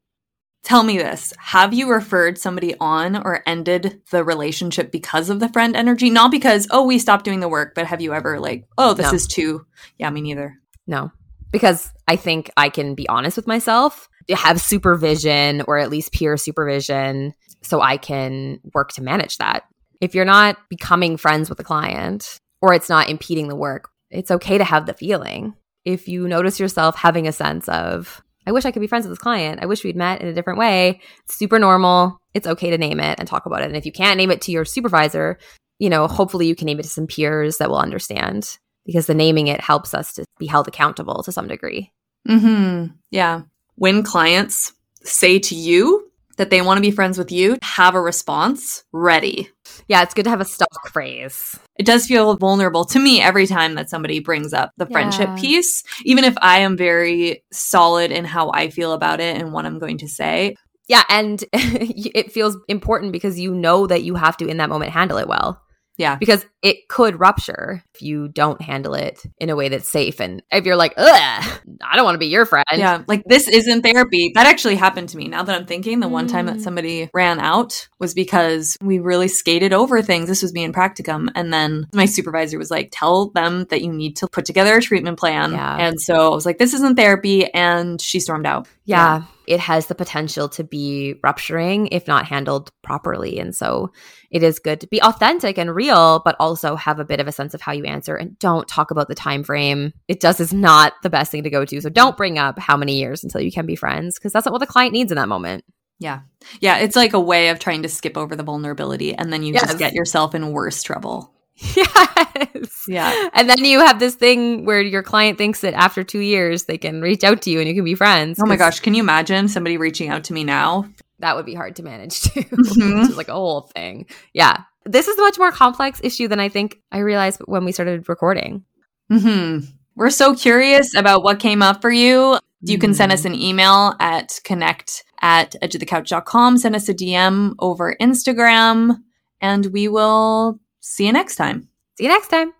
Tell 0.65 0.83
me 0.83 0.97
this. 0.97 1.35
Have 1.39 1.75
you 1.75 1.91
referred 1.91 2.39
somebody 2.39 2.75
on 2.81 3.15
or 3.15 3.43
ended 3.47 4.01
the 4.11 4.25
relationship 4.25 4.91
because 4.91 5.29
of 5.29 5.39
the 5.39 5.51
friend 5.51 5.77
energy? 5.77 6.09
Not 6.11 6.31
because, 6.31 6.67
oh, 6.71 6.85
we 6.85 6.99
stopped 6.99 7.25
doing 7.25 7.41
the 7.41 7.49
work, 7.49 7.75
but 7.75 7.87
have 7.87 8.01
you 8.01 8.15
ever 8.15 8.41
like, 8.41 8.67
oh, 8.79 8.95
this 8.95 9.13
no. 9.13 9.15
is 9.15 9.27
too 9.27 9.67
yeah, 9.99 10.11
me 10.11 10.23
neither. 10.23 10.59
No 10.87 11.13
because 11.53 11.93
I 12.09 12.17
think 12.17 12.51
I 12.57 12.69
can 12.69 12.95
be 12.95 13.09
honest 13.09 13.37
with 13.37 13.47
myself, 13.47 14.09
have 14.35 14.61
supervision 14.61 15.63
or 15.69 15.79
at 15.79 15.91
least 15.91 16.13
peer 16.13 16.37
supervision 16.37 17.35
so 17.63 17.81
I 17.81 17.97
can 17.97 18.61
work 18.75 18.93
to 18.93 19.03
manage 19.03 19.39
that. 19.39 19.65
If 20.01 20.15
you're 20.15 20.25
not 20.25 20.59
becoming 20.69 21.17
friends 21.17 21.49
with 21.49 21.59
the 21.59 21.65
client 21.65 22.39
or 22.61 22.75
it's 22.75 22.89
not 22.89 23.09
impeding 23.09 23.49
the 23.49 23.57
work, 23.57 23.89
it's 24.11 24.31
okay 24.31 24.59
to 24.59 24.65
have 24.65 24.87
the 24.87 24.95
feeling. 24.95 25.55
If 25.85 26.09
you 26.09 26.27
notice 26.27 26.59
yourself 26.59 26.97
having 26.97 27.29
a 27.29 27.33
sense 27.33 27.69
of, 27.69 28.23
I 28.47 28.53
wish 28.53 28.65
I 28.65 28.71
could 28.71 28.81
be 28.81 28.87
friends 28.87 29.07
with 29.07 29.13
this 29.13 29.23
client. 29.23 29.61
I 29.63 29.67
wish 29.67 29.85
we'd 29.85 29.97
met 29.97 30.21
in 30.21 30.29
a 30.29 30.35
different 30.35 30.59
way. 30.59 31.01
Super 31.29 31.59
normal. 31.59 32.21
It's 32.35 32.47
okay 32.47 32.71
to 32.71 32.79
name 32.79 33.01
it 33.01 33.19
and 33.19 33.27
talk 33.27 33.47
about 33.47 33.63
it. 33.63 33.67
And 33.67 33.77
if 33.77 33.87
you 33.87 33.93
can't 33.93 34.17
name 34.17 34.31
it 34.31 34.41
to 34.43 34.53
your 34.53 34.65
supervisor, 34.65 35.39
you 35.79 35.91
know, 35.91 36.07
hopefully 36.07 36.47
you 36.47 36.55
can 36.55 36.67
name 36.67 36.79
it 36.79 36.85
to 36.85 36.89
some 36.89 37.07
peers 37.07 37.59
that 37.59 37.71
will 37.71 37.79
understand 37.79 38.59
because 38.87 39.07
the 39.07 39.15
naming 39.15 39.49
it 39.49 39.61
helps 39.61 39.93
us 39.93 40.15
to 40.15 40.25
be 40.39 40.47
held 40.47 40.69
accountable 40.69 41.23
to 41.25 41.33
some 41.33 41.49
degree. 41.49 41.93
Mm-hmm. 42.29 42.95
Yeah. 43.11 43.43
When 43.75 44.03
clients 44.03 44.73
say 45.03 45.39
to 45.39 45.55
you 45.55 46.11
that 46.37 46.51
they 46.51 46.63
want 46.63 46.79
to 46.79 46.83
be 46.83 46.91
friends 46.91 47.19
with 47.19 47.33
you, 47.33 47.59
have 47.63 47.95
a 47.95 48.01
response 48.01 48.85
ready. 48.93 49.51
Yeah, 49.89 50.03
it's 50.03 50.15
good 50.15 50.25
to 50.25 50.31
have 50.31 50.41
a 50.41 50.47
stock 50.47 50.89
phrase. 50.93 51.59
It 51.79 51.87
does 51.87 52.07
feel 52.07 52.37
vulnerable 52.37 52.85
to 52.87 52.99
me 52.99 53.21
every 53.21 53.47
time 53.47 53.75
that 53.75 53.91
somebody 53.91 54.21
brings 54.21 54.53
up 54.53 54.71
the 54.77 54.87
friendship 54.87 55.37
piece, 55.37 55.83
even 56.05 56.25
if 56.25 56.35
I 56.41 56.59
am 56.61 56.77
very 56.77 57.43
solid 57.53 58.11
in 58.11 58.25
how 58.25 58.51
I 58.53 58.71
feel 58.71 58.93
about 58.93 59.21
it 59.21 59.37
and 59.37 59.53
what 59.53 59.67
I'm 59.67 59.79
going 59.79 59.99
to 59.99 60.09
say. 60.09 60.57
Yeah, 60.89 61.03
and 61.09 61.43
it 61.53 62.33
feels 62.33 62.57
important 62.69 63.13
because 63.13 63.41
you 63.41 63.55
know 63.55 63.87
that 63.87 64.05
you 64.05 64.15
have 64.15 64.37
to 64.39 64.47
in 64.47 64.59
that 64.59 64.69
moment 64.69 64.93
handle 64.93 65.19
it 65.19 65.29
well. 65.29 65.63
Yeah. 65.99 66.17
Because 66.17 66.45
it 66.63 66.89
could 66.89 67.19
rupture 67.21 67.83
if 67.95 68.03
you 68.03 68.29
don't 68.29 68.61
handle 68.61 68.95
it 68.95 69.23
in 69.39 69.51
a 69.51 69.57
way 69.57 69.69
that's 69.69 69.89
safe. 69.89 70.21
And 70.21 70.43
if 70.51 70.65
you're 70.67 70.77
like, 70.77 70.95
ugh, 70.97 71.61
I 71.83 71.97
don't 71.97 72.05
want 72.05 72.17
to 72.17 72.19
be 72.19 72.27
your 72.27 72.45
friend. 72.45 72.65
Yeah, 72.75 73.03
like 73.07 73.23
this 73.27 73.49
isn't 73.49 73.83
therapy. 73.83 74.33
That 74.35 74.47
actually 74.47 74.75
happened 74.75 75.09
to 75.11 75.17
me. 75.17 75.29
Now 75.29 75.43
that 75.45 75.55
I'm 75.55 75.67
thinking, 75.67 76.01
the 76.01 76.09
one 76.09 76.27
time 76.27 76.47
that 76.47 76.57
Mm. 76.57 76.61
somebody 76.63 77.11
ran 77.15 77.39
out 77.41 77.89
was 77.99 78.15
because 78.15 78.77
we 78.81 78.99
really 78.99 79.29
skated 79.29 79.73
over 79.73 80.03
things. 80.03 80.29
This 80.29 80.43
was 80.43 80.53
me 80.53 80.65
in 80.65 80.73
practicum. 80.73 81.29
And 81.35 81.53
then 81.53 81.87
my 81.95 82.07
supervisor 82.07 82.59
was 82.59 82.71
like, 82.71 82.89
tell 82.93 83.31
them 83.31 83.67
that 83.71 83.83
you 83.83 83.93
need 83.93 84.17
to 84.17 84.27
put 84.29 84.45
together 84.45 84.77
a 84.77 84.83
treatment 84.83 85.19
plan. 85.19 85.53
Yeah. 85.53 85.77
And 85.79 86.01
so 86.01 86.33
I 86.33 86.35
was 86.35 86.47
like, 86.47 86.59
this 86.59 86.75
isn't 86.75 86.97
therapy. 86.97 87.47
And 87.53 88.01
she 88.01 88.21
stormed 88.21 88.47
out. 88.47 88.67
yeah, 88.85 89.23
it 89.47 89.61
has 89.61 89.87
the 89.87 89.95
potential 89.95 90.49
to 90.51 90.65
be 90.65 91.15
rupturing 91.23 91.89
if 91.89 92.07
not 92.07 92.27
handled 92.27 92.71
properly. 92.83 93.39
And 93.39 93.55
so 93.55 93.93
it 94.31 94.43
is 94.43 94.59
good 94.59 94.81
to 94.81 94.87
be 94.87 95.03
authentic 95.03 95.59
and 95.59 95.75
real, 95.75 96.21
but 96.25 96.37
also 96.41 96.77
have 96.77 96.99
a 96.99 97.05
bit 97.05 97.21
of 97.21 97.29
a 97.29 97.33
sense 97.33 97.55
of 97.55 97.61
how 97.61 97.73
you 97.73 97.85
answer 97.85 98.17
and 98.17 98.39
don't 98.39 98.67
talk 98.69 98.91
about 98.91 99.09
the 99.09 99.15
time 99.15 99.45
frame. 99.45 99.93
It 100.09 100.21
just 100.21 100.41
is 100.41 100.53
not 100.53 100.95
the 101.03 101.11
best 101.11 101.31
thing 101.31 101.45
to 101.45 101.51
go 101.51 101.65
to. 101.65 101.81
So 101.81 101.89
don't 101.89 102.17
bring 102.17 102.39
up 102.39 102.59
how 102.59 102.77
many 102.77 102.99
years 102.99 103.23
until 103.25 103.41
you 103.41 103.53
can 103.53 103.67
be 103.67 103.77
friends 103.77 104.19
because 104.19 104.33
that's 104.33 104.47
not 104.47 104.53
what 104.53 104.61
the 104.61 104.67
client 104.67 104.93
needs 104.93 105.13
in 105.13 105.17
that 105.17 105.29
moment. 105.29 105.65
Yeah. 105.99 106.21
Yeah. 106.61 106.79
It's 106.79 106.97
like 106.97 107.15
a 107.15 107.21
way 107.21 107.49
of 107.49 107.59
trying 107.59 107.83
to 107.83 107.89
skip 107.89 108.17
over 108.17 108.37
the 108.37 108.43
vulnerability. 108.43 109.15
And 109.15 109.33
then 109.33 109.43
you 109.43 109.55
Yes. 109.55 109.65
just 109.67 109.79
get 109.79 109.95
yourself 109.95 110.35
in 110.35 110.53
worse 110.53 110.83
trouble. 110.83 111.33
Yes. 111.77 112.85
Yeah. 112.89 113.29
And 113.35 113.49
then 113.49 113.65
you 113.65 113.81
have 113.81 113.99
this 113.99 114.15
thing 114.15 114.65
where 114.65 114.81
your 114.81 115.03
client 115.03 115.39
thinks 115.39 115.61
that 115.61 115.75
after 115.75 116.05
two 116.05 116.21
years 116.21 116.65
they 116.65 116.79
can 116.79 117.01
reach 117.01 117.25
out 117.25 117.43
to 117.43 117.51
you 117.51 117.59
and 117.61 117.69
you 117.69 117.75
can 117.75 117.85
be 117.85 117.95
friends. 117.95 118.39
Oh 118.43 118.47
my 118.47 118.57
gosh. 118.57 118.81
Can 118.81 118.95
you 118.95 119.03
imagine 119.03 119.49
somebody 119.49 119.77
reaching 119.77 120.09
out 120.11 120.25
to 120.25 120.33
me 120.33 120.45
now? 120.45 120.89
That 121.21 121.35
would 121.37 121.47
be 121.47 121.55
hard 121.55 121.77
to 121.77 121.83
manage 121.83 122.21
too. 122.23 122.41
Mhm. 122.43 123.01
Which 123.01 123.11
is 123.11 123.17
like 123.17 123.29
a 123.29 123.33
whole 123.33 123.63
thing. 123.75 124.07
Yeah. 124.35 124.63
This 124.85 125.09
is 125.09 125.19
a 125.19 125.23
much 125.23 125.39
more 125.39 125.51
complex 125.51 126.01
issue 126.05 126.29
than 126.29 126.41
I 126.41 126.49
think 126.49 126.79
I 126.93 126.99
realized 126.99 127.41
when 127.47 127.65
we 127.65 127.73
started 127.73 128.09
recording. 128.09 128.65
hmm 129.11 129.61
We're 129.97 130.11
so 130.11 130.35
curious 130.35 130.95
about 130.95 131.23
what 131.25 131.41
came 131.41 131.63
up 131.63 131.81
for 131.83 131.91
you. 131.91 132.39
You 132.61 132.79
can 132.79 132.95
send 132.95 133.13
us 133.13 133.25
an 133.25 133.35
email 133.35 133.95
at 134.01 134.41
connect 134.45 135.05
at 135.21 135.55
edgeofthecouch.com. 135.63 136.59
Send 136.59 136.75
us 136.75 136.89
a 136.89 136.95
DM 136.95 137.55
over 137.59 137.97
Instagram, 138.01 138.97
and 139.41 139.67
we 139.67 139.89
will 139.89 140.59
see 140.87 141.07
you 141.07 141.13
next 141.13 141.37
time. 141.37 141.69
See 141.97 142.05
you 142.05 142.11
next 142.11 142.29
time. 142.29 142.53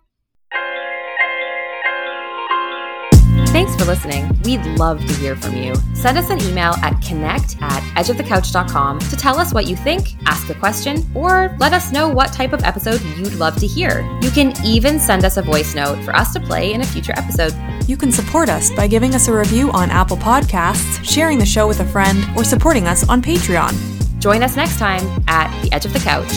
Thanks 3.47 3.75
for 3.75 3.85
listening. 3.85 4.29
We'd 4.43 4.63
love 4.77 4.99
to 4.99 5.13
hear 5.13 5.35
from 5.35 5.55
you. 5.55 5.73
Send 5.95 6.17
us 6.17 6.29
an 6.29 6.39
email 6.41 6.73
at 6.83 7.01
connect 7.01 7.55
at 7.61 7.81
edgeofthecouch.com 7.95 8.99
to 8.99 9.15
tell 9.15 9.39
us 9.39 9.51
what 9.53 9.65
you 9.65 9.75
think, 9.75 10.15
ask 10.27 10.47
a 10.49 10.53
question, 10.53 11.03
or 11.15 11.55
let 11.57 11.73
us 11.73 11.91
know 11.91 12.07
what 12.07 12.33
type 12.33 12.53
of 12.53 12.63
episode 12.63 13.01
you'd 13.17 13.33
love 13.35 13.55
to 13.55 13.65
hear. 13.65 14.01
You 14.21 14.29
can 14.29 14.53
even 14.63 14.99
send 14.99 15.25
us 15.25 15.37
a 15.37 15.41
voice 15.41 15.73
note 15.73 16.03
for 16.03 16.15
us 16.15 16.33
to 16.33 16.39
play 16.39 16.73
in 16.73 16.81
a 16.81 16.85
future 16.85 17.13
episode. 17.15 17.55
You 17.87 17.97
can 17.97 18.11
support 18.11 18.47
us 18.49 18.69
by 18.71 18.85
giving 18.85 19.15
us 19.15 19.27
a 19.27 19.33
review 19.33 19.71
on 19.71 19.89
Apple 19.89 20.17
Podcasts, 20.17 21.03
sharing 21.03 21.39
the 21.39 21.45
show 21.45 21.67
with 21.67 21.79
a 21.79 21.85
friend, 21.85 22.23
or 22.35 22.43
supporting 22.43 22.85
us 22.85 23.07
on 23.09 23.21
Patreon. 23.21 23.73
Join 24.19 24.43
us 24.43 24.55
next 24.55 24.77
time 24.77 25.23
at 25.27 25.49
The 25.63 25.71
Edge 25.71 25.85
of 25.85 25.93
the 25.93 25.99
Couch. 25.99 26.31